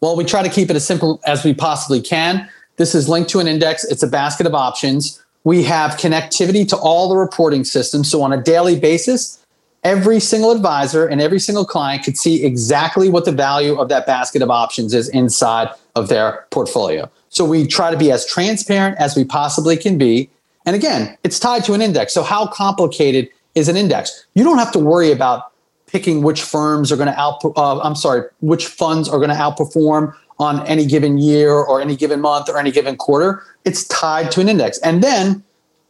Well, 0.00 0.16
we 0.16 0.24
try 0.24 0.42
to 0.42 0.48
keep 0.48 0.70
it 0.70 0.76
as 0.76 0.86
simple 0.86 1.20
as 1.26 1.44
we 1.44 1.52
possibly 1.52 2.00
can. 2.00 2.48
This 2.76 2.94
is 2.94 3.08
linked 3.10 3.28
to 3.30 3.40
an 3.40 3.46
index, 3.46 3.84
it's 3.84 4.02
a 4.02 4.08
basket 4.08 4.46
of 4.46 4.54
options. 4.54 5.22
We 5.44 5.62
have 5.64 5.92
connectivity 5.92 6.66
to 6.68 6.76
all 6.76 7.08
the 7.08 7.16
reporting 7.16 7.64
systems. 7.64 8.10
So, 8.10 8.22
on 8.22 8.32
a 8.32 8.42
daily 8.42 8.78
basis, 8.78 9.44
every 9.84 10.20
single 10.20 10.50
advisor 10.50 11.06
and 11.06 11.20
every 11.20 11.40
single 11.40 11.64
client 11.64 12.04
could 12.04 12.18
see 12.18 12.44
exactly 12.44 13.08
what 13.08 13.24
the 13.24 13.32
value 13.32 13.78
of 13.78 13.88
that 13.88 14.06
basket 14.06 14.42
of 14.42 14.50
options 14.50 14.94
is 14.94 15.08
inside 15.08 15.68
of 15.94 16.08
their 16.08 16.46
portfolio. 16.50 17.10
So 17.28 17.44
we 17.44 17.66
try 17.66 17.90
to 17.90 17.96
be 17.96 18.10
as 18.10 18.26
transparent 18.26 18.98
as 18.98 19.16
we 19.16 19.24
possibly 19.24 19.76
can 19.76 19.98
be. 19.98 20.28
And 20.66 20.76
again, 20.76 21.16
it's 21.24 21.38
tied 21.38 21.64
to 21.64 21.72
an 21.74 21.80
index. 21.80 22.12
So 22.12 22.22
how 22.22 22.46
complicated 22.46 23.28
is 23.54 23.68
an 23.68 23.76
index? 23.76 24.26
You 24.34 24.44
don't 24.44 24.58
have 24.58 24.72
to 24.72 24.78
worry 24.78 25.12
about 25.12 25.52
picking 25.86 26.22
which 26.22 26.42
firms 26.42 26.92
are 26.92 26.96
going 26.96 27.08
to 27.08 27.18
out. 27.18 27.44
Uh, 27.56 27.80
I'm 27.80 27.96
sorry, 27.96 28.28
which 28.40 28.66
funds 28.66 29.08
are 29.08 29.18
going 29.18 29.30
to 29.30 29.36
outperform 29.36 30.14
on 30.38 30.66
any 30.66 30.86
given 30.86 31.18
year 31.18 31.52
or 31.52 31.80
any 31.80 31.96
given 31.96 32.20
month 32.20 32.48
or 32.48 32.58
any 32.58 32.70
given 32.70 32.96
quarter. 32.96 33.42
It's 33.64 33.84
tied 33.88 34.30
to 34.32 34.40
an 34.40 34.48
index. 34.48 34.78
And 34.78 35.02
then 35.02 35.42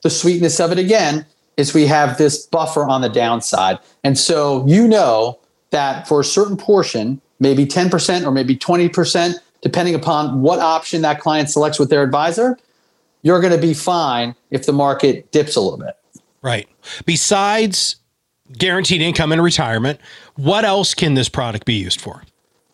the 0.02 0.10
sweetness 0.10 0.58
of 0.60 0.72
it 0.72 0.78
again 0.78 1.26
is 1.60 1.74
we 1.74 1.86
have 1.86 2.18
this 2.18 2.46
buffer 2.46 2.84
on 2.84 3.02
the 3.02 3.08
downside. 3.08 3.78
And 4.02 4.18
so 4.18 4.66
you 4.66 4.88
know 4.88 5.38
that 5.70 6.08
for 6.08 6.20
a 6.20 6.24
certain 6.24 6.56
portion, 6.56 7.20
maybe 7.38 7.66
10% 7.66 8.26
or 8.26 8.30
maybe 8.32 8.56
20%, 8.56 9.34
depending 9.60 9.94
upon 9.94 10.40
what 10.40 10.58
option 10.58 11.02
that 11.02 11.20
client 11.20 11.50
selects 11.50 11.78
with 11.78 11.90
their 11.90 12.02
advisor, 12.02 12.58
you're 13.22 13.40
going 13.40 13.52
to 13.52 13.60
be 13.60 13.74
fine 13.74 14.34
if 14.50 14.66
the 14.66 14.72
market 14.72 15.30
dips 15.30 15.54
a 15.54 15.60
little 15.60 15.78
bit. 15.78 15.96
Right. 16.42 16.66
Besides 17.04 17.96
guaranteed 18.56 19.02
income 19.02 19.30
and 19.30 19.42
retirement, 19.42 20.00
what 20.36 20.64
else 20.64 20.94
can 20.94 21.14
this 21.14 21.28
product 21.28 21.66
be 21.66 21.74
used 21.74 22.00
for? 22.00 22.24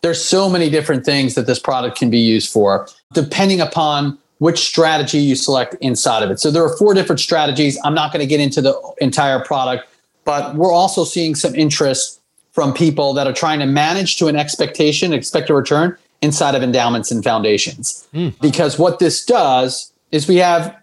There's 0.01 0.23
so 0.23 0.49
many 0.49 0.69
different 0.69 1.05
things 1.05 1.35
that 1.35 1.47
this 1.47 1.59
product 1.59 1.97
can 1.97 2.09
be 2.09 2.19
used 2.19 2.51
for, 2.51 2.87
depending 3.13 3.59
upon 3.59 4.17
which 4.39 4.59
strategy 4.59 5.17
you 5.17 5.35
select 5.35 5.75
inside 5.81 6.23
of 6.23 6.29
it. 6.29 6.39
So 6.39 6.51
there 6.51 6.63
are 6.63 6.75
four 6.77 6.93
different 6.93 7.19
strategies. 7.19 7.77
I'm 7.83 7.93
not 7.93 8.13
going 8.13 8.21
to 8.21 8.27
get 8.27 8.39
into 8.39 8.61
the 8.61 8.79
entire 9.01 9.39
product, 9.39 9.87
but 10.25 10.55
we're 10.55 10.71
also 10.71 11.03
seeing 11.03 11.35
some 11.35 11.55
interest 11.55 12.21
from 12.51 12.73
people 12.73 13.13
that 13.13 13.27
are 13.27 13.33
trying 13.33 13.59
to 13.59 13.65
manage 13.65 14.17
to 14.17 14.27
an 14.27 14.35
expectation, 14.35 15.13
expect 15.13 15.49
a 15.49 15.53
return, 15.53 15.97
inside 16.21 16.55
of 16.55 16.63
endowments 16.63 17.11
and 17.11 17.23
foundations. 17.23 18.07
Mm. 18.13 18.39
Because 18.41 18.79
what 18.79 18.99
this 18.99 19.23
does 19.25 19.91
is 20.11 20.27
we 20.27 20.37
have 20.37 20.75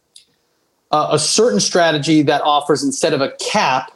a, 0.92 1.08
a 1.12 1.18
certain 1.18 1.60
strategy 1.60 2.22
that 2.22 2.42
offers, 2.42 2.84
instead 2.84 3.12
of 3.12 3.20
a 3.20 3.32
cap 3.40 3.92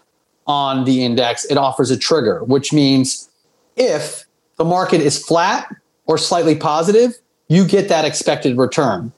on 0.47 0.85
the 0.85 1.05
index, 1.05 1.45
it 1.45 1.57
offers 1.57 1.91
a 1.91 1.97
trigger, 1.97 2.43
which 2.45 2.73
means 2.73 3.29
if 3.77 4.25
the 4.57 4.65
market 4.65 5.01
is 5.01 5.23
flat 5.23 5.73
or 6.07 6.19
slightly 6.19 6.57
positive, 6.57 7.15
you 7.49 7.65
get 7.65 7.89
that 7.89 8.05
expected 8.05 8.59
return. 8.59 9.13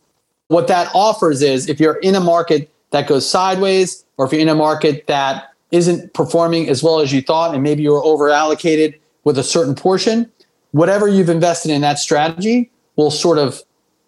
What 0.50 0.66
that 0.66 0.90
offers 0.96 1.42
is 1.42 1.68
if 1.68 1.78
you're 1.78 1.98
in 1.98 2.16
a 2.16 2.20
market 2.20 2.72
that 2.90 3.06
goes 3.06 3.28
sideways, 3.28 4.04
or 4.16 4.26
if 4.26 4.32
you're 4.32 4.40
in 4.40 4.48
a 4.48 4.54
market 4.56 5.06
that 5.06 5.52
isn't 5.70 6.12
performing 6.12 6.68
as 6.68 6.82
well 6.82 6.98
as 6.98 7.12
you 7.12 7.22
thought, 7.22 7.54
and 7.54 7.62
maybe 7.62 7.84
you 7.84 7.92
were 7.92 8.02
over 8.02 8.30
allocated 8.30 8.98
with 9.22 9.38
a 9.38 9.44
certain 9.44 9.76
portion, 9.76 10.28
whatever 10.72 11.06
you've 11.06 11.28
invested 11.28 11.70
in 11.70 11.82
that 11.82 12.00
strategy 12.00 12.68
will 12.96 13.12
sort 13.12 13.38
of 13.38 13.62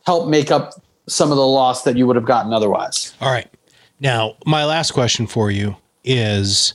help 0.04 0.28
make 0.28 0.50
up 0.50 0.82
some 1.06 1.30
of 1.30 1.36
the 1.36 1.46
loss 1.46 1.84
that 1.84 1.96
you 1.96 2.08
would 2.08 2.16
have 2.16 2.24
gotten 2.24 2.52
otherwise. 2.52 3.14
All 3.20 3.30
right. 3.30 3.48
Now, 4.00 4.34
my 4.44 4.64
last 4.64 4.90
question 4.90 5.28
for 5.28 5.52
you 5.52 5.76
is 6.02 6.74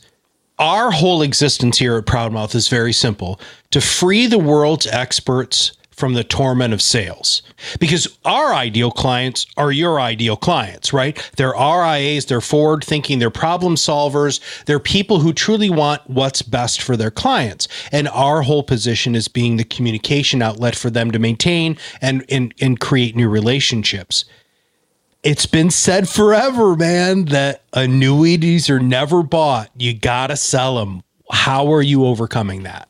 our 0.60 0.92
whole 0.92 1.22
existence 1.22 1.78
here 1.78 1.98
at 1.98 2.06
Proudmouth 2.06 2.56
is 2.56 2.70
very 2.70 2.94
simple 2.94 3.42
to 3.72 3.82
free 3.82 4.28
the 4.28 4.40
world's 4.40 4.88
experts 4.88 5.74
from 5.98 6.14
the 6.14 6.24
torment 6.24 6.76
of 6.76 6.82
sales 6.82 7.42
because 7.80 8.08
our 8.24 8.54
ideal 8.54 8.92
clients 8.92 9.48
are 9.58 9.72
your 9.72 10.00
ideal 10.00 10.38
clients, 10.38 10.94
right? 10.94 11.18
They're 11.38 11.54
RIAs, 11.54 12.28
they're 12.28 12.40
forward 12.40 12.84
thinking, 12.84 13.18
they're 13.18 13.32
problem 13.32 13.76
solvers, 13.76 14.40
they're 14.66 14.80
people 14.80 15.20
who 15.20 15.34
truly 15.34 15.72
want 15.72 16.08
what's 16.08 16.44
best 16.44 16.84
for 16.84 16.96
their 16.96 17.10
clients. 17.10 17.68
And 17.92 18.08
our 18.10 18.44
whole 18.44 18.62
position 18.62 19.16
is 19.16 19.28
being 19.28 19.58
the 19.58 19.64
communication 19.64 20.44
outlet 20.44 20.76
for 20.76 20.92
them 20.92 21.10
to 21.12 21.20
maintain 21.20 21.78
and, 22.00 22.24
and, 22.30 22.54
and 22.62 22.80
create 22.80 23.16
new 23.16 23.28
relationships. 23.28 24.24
It's 25.24 25.48
been 25.48 25.72
said 25.72 26.08
forever, 26.08 26.76
man, 26.76 27.26
that 27.26 27.64
annuities 27.74 28.70
are 28.70 28.80
never 28.80 29.24
bought. 29.24 29.72
You 29.76 29.98
got 29.98 30.28
to 30.28 30.38
sell 30.38 30.76
them. 30.76 31.02
How 31.32 31.74
are 31.74 31.82
you 31.82 32.06
overcoming 32.06 32.64
that? 32.64 32.88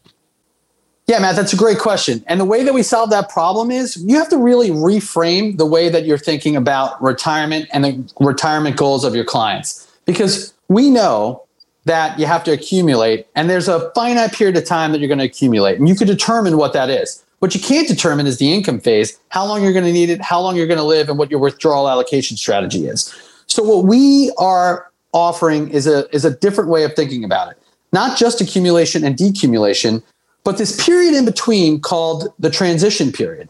Yeah, 1.07 1.19
Matt, 1.19 1.37
that's 1.37 1.53
a 1.53 1.57
great 1.57 1.79
question. 1.79 2.21
And 2.27 2.37
the 2.37 2.45
way 2.45 2.65
that 2.65 2.73
we 2.73 2.83
solve 2.83 3.11
that 3.11 3.29
problem 3.29 3.71
is 3.71 3.95
you 4.05 4.17
have 4.17 4.27
to 4.27 4.37
really 4.37 4.71
reframe 4.71 5.57
the 5.57 5.65
way 5.65 5.87
that 5.87 6.05
you're 6.05 6.17
thinking 6.17 6.57
about 6.57 7.01
retirement 7.01 7.69
and 7.71 7.85
the 7.85 8.13
retirement 8.19 8.75
goals 8.75 9.05
of 9.05 9.15
your 9.15 9.23
clients. 9.23 9.87
Because 10.05 10.53
we 10.67 10.89
know 10.89 11.43
that 11.85 12.19
you 12.19 12.25
have 12.25 12.43
to 12.43 12.51
accumulate, 12.51 13.25
and 13.35 13.49
there's 13.49 13.69
a 13.69 13.89
finite 13.95 14.33
period 14.33 14.57
of 14.57 14.65
time 14.65 14.91
that 14.91 14.99
you're 14.99 15.07
going 15.07 15.19
to 15.19 15.25
accumulate, 15.25 15.79
and 15.79 15.87
you 15.87 15.95
can 15.95 16.07
determine 16.07 16.57
what 16.57 16.73
that 16.73 16.89
is. 16.89 17.23
What 17.39 17.55
you 17.55 17.61
can't 17.61 17.87
determine 17.87 18.27
is 18.27 18.37
the 18.37 18.53
income 18.53 18.81
phase, 18.81 19.17
how 19.29 19.45
long 19.45 19.63
you're 19.63 19.71
going 19.71 19.85
to 19.85 19.93
need 19.93 20.09
it, 20.09 20.19
how 20.19 20.41
long 20.41 20.57
you're 20.57 20.67
going 20.67 20.79
to 20.79 20.83
live, 20.83 21.07
and 21.07 21.17
what 21.17 21.31
your 21.31 21.39
withdrawal 21.39 21.87
allocation 21.87 22.35
strategy 22.35 22.85
is. 22.85 23.15
So, 23.45 23.63
what 23.63 23.85
we 23.85 24.33
are 24.37 24.91
offering 25.13 25.69
is 25.69 25.87
a, 25.87 26.13
is 26.13 26.25
a 26.25 26.35
different 26.35 26.69
way 26.69 26.83
of 26.83 26.93
thinking 26.95 27.23
about 27.23 27.49
it. 27.51 27.57
Not 27.93 28.17
just 28.17 28.41
accumulation 28.41 29.05
and 29.05 29.15
decumulation, 29.15 30.03
but 30.47 30.57
this 30.57 30.81
period 30.85 31.13
in 31.13 31.25
between 31.25 31.81
called 31.81 32.33
the 32.39 32.49
transition 32.49 33.11
period. 33.11 33.49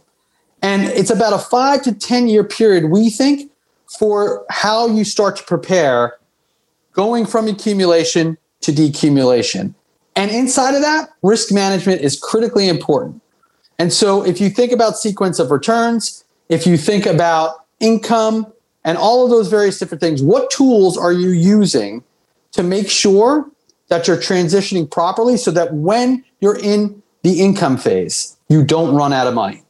And 0.63 0.85
it's 0.85 1.11
about 1.11 1.31
a 1.31 1.37
five 1.37 1.83
to 1.83 1.93
10 1.93 2.27
year 2.27 2.43
period, 2.43 2.85
we 2.85 3.11
think, 3.11 3.51
for 3.99 4.43
how 4.49 4.87
you 4.87 5.03
start 5.03 5.35
to 5.35 5.43
prepare 5.43 6.17
going 6.93 7.27
from 7.27 7.47
accumulation 7.47 8.35
to 8.61 8.71
decumulation. 8.71 9.75
And 10.15 10.31
inside 10.31 10.73
of 10.73 10.81
that, 10.81 11.09
risk 11.21 11.53
management 11.53 12.01
is 12.01 12.19
critically 12.19 12.67
important. 12.67 13.21
And 13.77 13.93
so 13.93 14.25
if 14.25 14.41
you 14.41 14.49
think 14.49 14.71
about 14.71 14.97
sequence 14.97 15.37
of 15.37 15.51
returns, 15.51 16.23
if 16.49 16.65
you 16.65 16.77
think 16.77 17.05
about 17.05 17.63
income 17.79 18.51
and 18.83 18.97
all 18.97 19.23
of 19.23 19.29
those 19.29 19.49
various 19.49 19.77
different 19.77 20.01
things, 20.01 20.23
what 20.23 20.49
tools 20.49 20.97
are 20.97 21.13
you 21.13 21.29
using 21.29 22.03
to 22.53 22.63
make 22.63 22.89
sure 22.89 23.47
that 23.89 24.07
you're 24.07 24.17
transitioning 24.17 24.89
properly 24.89 25.37
so 25.37 25.51
that 25.51 25.75
when 25.75 26.23
you're 26.39 26.57
in 26.57 27.01
the 27.23 27.41
income 27.41 27.77
phase, 27.77 28.37
you 28.49 28.63
don't 28.63 28.95
run 28.95 29.13
out 29.13 29.27
of 29.27 29.33
money. 29.33 29.63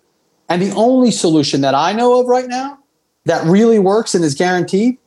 And 0.50 0.62
the 0.62 0.72
only 0.72 1.12
solution 1.12 1.62
that 1.62 1.76
I 1.76 1.94
know 1.94 2.20
of 2.20 2.28
right 2.28 2.48
now 2.48 2.80
that 3.26 3.46
really 3.46 3.80
works 3.80 4.16
and 4.16 4.24
is 4.24 4.36
guaranteed 4.36 4.98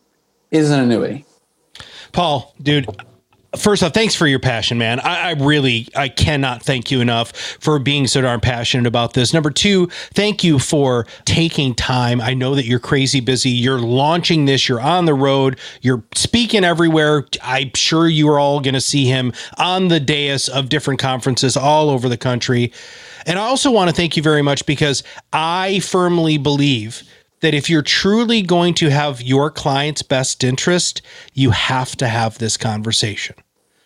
is 0.51 0.70
an 0.70 0.81
annuity. 0.81 1.25
Paul, 2.12 2.55
dude, 2.61 2.87
first 3.57 3.83
off, 3.83 3.93
thanks 3.93 4.15
for 4.15 4.27
your 4.27 4.39
passion, 4.39 4.79
man. 4.79 5.01
I, 5.01 5.31
I, 5.31 5.33
really, 5.33 5.89
I 5.97 6.09
cannot 6.09 6.63
thank 6.63 6.91
you 6.91 7.01
enough 7.01 7.33
for 7.33 7.79
being 7.79 8.07
so 8.07 8.21
darn 8.21 8.41
passionate 8.41 8.87
about 8.87 9.15
this. 9.15 9.33
Number 9.33 9.51
two, 9.51 9.89
thank 10.15 10.45
you 10.45 10.59
for 10.59 11.07
taking 11.25 11.75
time. 11.75 12.21
I 12.21 12.35
know 12.35 12.55
that 12.55 12.65
you're 12.65 12.79
crazy 12.79 13.21
busy. 13.21 13.51
You're 13.51 13.81
launching 13.81 14.45
this. 14.45 14.69
You're 14.69 14.81
on 14.81 15.05
the 15.05 15.15
road. 15.15 15.59
You're 15.83 16.03
speaking 16.15 16.65
everywhere. 16.65 17.27
I'm 17.43 17.73
sure 17.75 18.09
you 18.09 18.29
are 18.31 18.39
all 18.39 18.61
going 18.61 18.75
to 18.75 18.81
see 18.81 19.07
him 19.07 19.33
on 19.59 19.89
the 19.89 20.01
dais 20.01 20.49
of 20.49 20.69
different 20.69 21.01
conferences 21.01 21.57
all 21.57 21.91
over 21.91 22.09
the 22.09 22.17
country. 22.17 22.73
And 23.27 23.39
I 23.39 23.43
also 23.43 23.71
want 23.71 23.91
to 23.91 23.95
thank 23.95 24.17
you 24.17 24.23
very 24.23 24.43
much 24.43 24.65
because 24.65 25.03
I 25.33 25.81
firmly 25.81 26.39
believe 26.39 27.03
that 27.40 27.55
if 27.55 27.68
you're 27.70 27.83
truly 27.83 28.42
going 28.42 28.74
to 28.74 28.90
have 28.90 29.22
your 29.22 29.50
client's 29.50 30.03
best 30.03 30.44
interest, 30.44 31.03
you 31.33 31.50
have 31.50 31.96
to 31.96 32.09
have 32.09 32.38
this 32.38 32.57
conversation. 32.57 33.37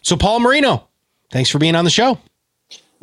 So, 0.02 0.16
Paul 0.16 0.40
Marino, 0.40 0.88
thanks 1.30 1.50
for 1.50 1.58
being 1.58 1.76
on 1.76 1.84
the 1.84 1.90
show. 1.90 2.18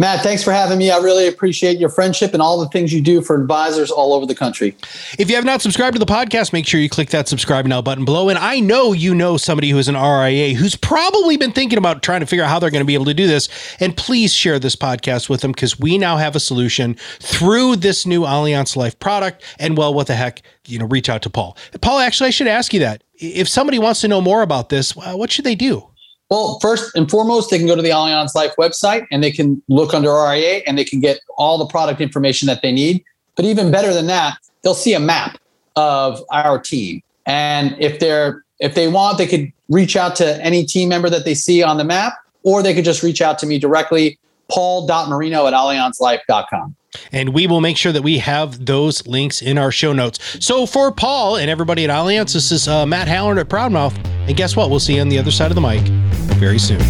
Matt, 0.01 0.23
thanks 0.23 0.43
for 0.43 0.51
having 0.51 0.79
me. 0.79 0.89
I 0.89 0.97
really 0.97 1.27
appreciate 1.27 1.77
your 1.77 1.89
friendship 1.89 2.33
and 2.33 2.41
all 2.41 2.59
the 2.59 2.67
things 2.69 2.91
you 2.91 3.01
do 3.01 3.21
for 3.21 3.39
advisors 3.39 3.91
all 3.91 4.13
over 4.13 4.25
the 4.25 4.33
country. 4.33 4.75
If 5.19 5.29
you 5.29 5.35
have 5.35 5.45
not 5.45 5.61
subscribed 5.61 5.93
to 5.93 5.99
the 5.99 6.11
podcast, 6.11 6.53
make 6.53 6.65
sure 6.65 6.79
you 6.79 6.89
click 6.89 7.11
that 7.11 7.27
subscribe 7.27 7.67
now 7.67 7.83
button 7.83 8.03
below. 8.03 8.27
And 8.27 8.39
I 8.39 8.61
know 8.61 8.93
you 8.93 9.13
know 9.13 9.37
somebody 9.37 9.69
who 9.69 9.77
is 9.77 9.87
an 9.87 9.93
RIA 9.93 10.55
who's 10.55 10.75
probably 10.75 11.37
been 11.37 11.51
thinking 11.51 11.77
about 11.77 12.01
trying 12.01 12.21
to 12.21 12.25
figure 12.25 12.43
out 12.43 12.49
how 12.49 12.57
they're 12.57 12.71
going 12.71 12.81
to 12.81 12.85
be 12.85 12.95
able 12.95 13.05
to 13.05 13.13
do 13.13 13.27
this. 13.27 13.47
And 13.79 13.95
please 13.95 14.33
share 14.33 14.57
this 14.57 14.75
podcast 14.75 15.29
with 15.29 15.41
them 15.41 15.51
because 15.51 15.79
we 15.79 15.99
now 15.99 16.17
have 16.17 16.35
a 16.35 16.39
solution 16.39 16.95
through 17.19 17.75
this 17.75 18.07
new 18.07 18.21
Allianz 18.21 18.75
Life 18.75 18.99
product. 18.99 19.43
And 19.59 19.77
well, 19.77 19.93
what 19.93 20.07
the 20.07 20.15
heck, 20.15 20.41
you 20.65 20.79
know, 20.79 20.87
reach 20.87 21.09
out 21.09 21.21
to 21.21 21.29
Paul. 21.29 21.55
Paul, 21.79 21.99
actually, 21.99 22.29
I 22.29 22.31
should 22.31 22.47
ask 22.47 22.73
you 22.73 22.79
that. 22.79 23.03
If 23.19 23.47
somebody 23.47 23.77
wants 23.77 24.01
to 24.01 24.07
know 24.07 24.19
more 24.19 24.41
about 24.41 24.69
this, 24.69 24.95
what 24.95 25.31
should 25.31 25.45
they 25.45 25.53
do? 25.53 25.90
Well, 26.31 26.59
first 26.61 26.95
and 26.95 27.11
foremost, 27.11 27.49
they 27.49 27.57
can 27.57 27.67
go 27.67 27.75
to 27.75 27.81
the 27.81 27.89
Allianz 27.89 28.33
Life 28.33 28.53
website 28.57 29.05
and 29.11 29.21
they 29.21 29.31
can 29.31 29.61
look 29.67 29.93
under 29.93 30.09
RIA 30.09 30.61
and 30.65 30.77
they 30.77 30.85
can 30.85 31.01
get 31.01 31.19
all 31.37 31.57
the 31.57 31.65
product 31.65 31.99
information 31.99 32.47
that 32.47 32.61
they 32.61 32.71
need. 32.71 33.03
But 33.35 33.43
even 33.43 33.69
better 33.69 33.93
than 33.93 34.07
that, 34.07 34.37
they'll 34.61 34.73
see 34.73 34.93
a 34.93 34.99
map 34.99 35.37
of 35.75 36.23
our 36.31 36.57
team. 36.57 37.01
And 37.25 37.75
if 37.79 37.99
they're 37.99 38.45
if 38.59 38.75
they 38.75 38.87
want, 38.87 39.17
they 39.17 39.27
could 39.27 39.51
reach 39.67 39.97
out 39.97 40.15
to 40.17 40.41
any 40.41 40.65
team 40.65 40.87
member 40.87 41.09
that 41.09 41.25
they 41.25 41.33
see 41.33 41.63
on 41.63 41.77
the 41.77 41.83
map, 41.83 42.13
or 42.43 42.63
they 42.63 42.73
could 42.73 42.85
just 42.85 43.03
reach 43.03 43.21
out 43.21 43.37
to 43.39 43.45
me 43.45 43.59
directly, 43.59 44.17
paul.marino 44.49 45.47
at 45.47 45.53
allianzlife.com. 45.53 46.75
And 47.11 47.29
we 47.29 47.47
will 47.47 47.61
make 47.61 47.77
sure 47.77 47.91
that 47.91 48.03
we 48.03 48.19
have 48.19 48.65
those 48.65 49.05
links 49.07 49.41
in 49.41 49.57
our 49.57 49.71
show 49.71 49.91
notes. 49.91 50.45
So 50.45 50.65
for 50.65 50.91
Paul 50.91 51.37
and 51.37 51.49
everybody 51.49 51.83
at 51.83 51.89
Allianz, 51.89 52.33
this 52.33 52.51
is 52.51 52.67
uh, 52.67 52.85
Matt 52.85 53.07
Halloran 53.07 53.37
at 53.37 53.49
Proudmouth. 53.49 53.97
And 54.27 54.37
guess 54.37 54.55
what? 54.55 54.69
We'll 54.69 54.79
see 54.79 54.95
you 54.95 55.01
on 55.01 55.09
the 55.09 55.17
other 55.17 55.31
side 55.31 55.51
of 55.51 55.55
the 55.55 55.61
mic 55.61 56.10
very 56.41 56.59
soon. 56.59 56.81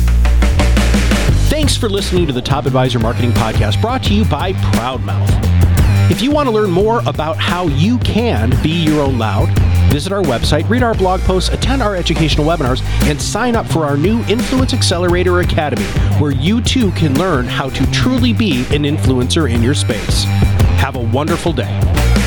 Thanks 1.52 1.76
for 1.76 1.90
listening 1.90 2.26
to 2.26 2.32
the 2.34 2.42
Top 2.42 2.66
Advisor 2.66 2.98
Marketing 2.98 3.32
Podcast 3.32 3.82
brought 3.82 4.02
to 4.04 4.14
you 4.14 4.24
by 4.24 4.54
Proudmouth. 4.54 5.30
If 6.10 6.22
you 6.22 6.32
want 6.32 6.48
to 6.48 6.56
learn 6.56 6.72
more 6.72 7.02
about 7.06 7.38
how 7.38 7.68
you 7.68 7.98
can 8.00 8.50
be 8.64 8.70
your 8.70 9.02
own 9.02 9.18
loud, 9.18 9.50
visit 9.92 10.14
our 10.14 10.22
website, 10.22 10.68
read 10.70 10.84
our 10.84 10.94
blog 10.94 11.20
posts, 11.22 11.50
attend 11.50 11.82
our 11.82 11.98
educational 11.98 12.46
webinars, 12.48 12.82
and 13.10 13.22
sign 13.22 13.58
up 13.58 13.68
for 13.68 13.86
our 13.86 13.98
new 13.98 14.24
Influence 14.24 14.74
Accelerator 14.74 15.42
Academy, 15.42 15.84
where 16.18 16.32
you 16.32 16.62
too 16.62 16.90
can 16.92 17.20
learn 17.20 17.46
how 17.46 17.70
to 17.70 17.92
truly 17.92 18.32
be 18.32 18.62
an 18.74 18.84
influencer 18.84 19.54
in 19.54 19.62
your 19.62 19.74
space. 19.74 20.24
Have 20.80 20.96
a 20.96 21.02
wonderful 21.02 21.52
day. 21.52 22.21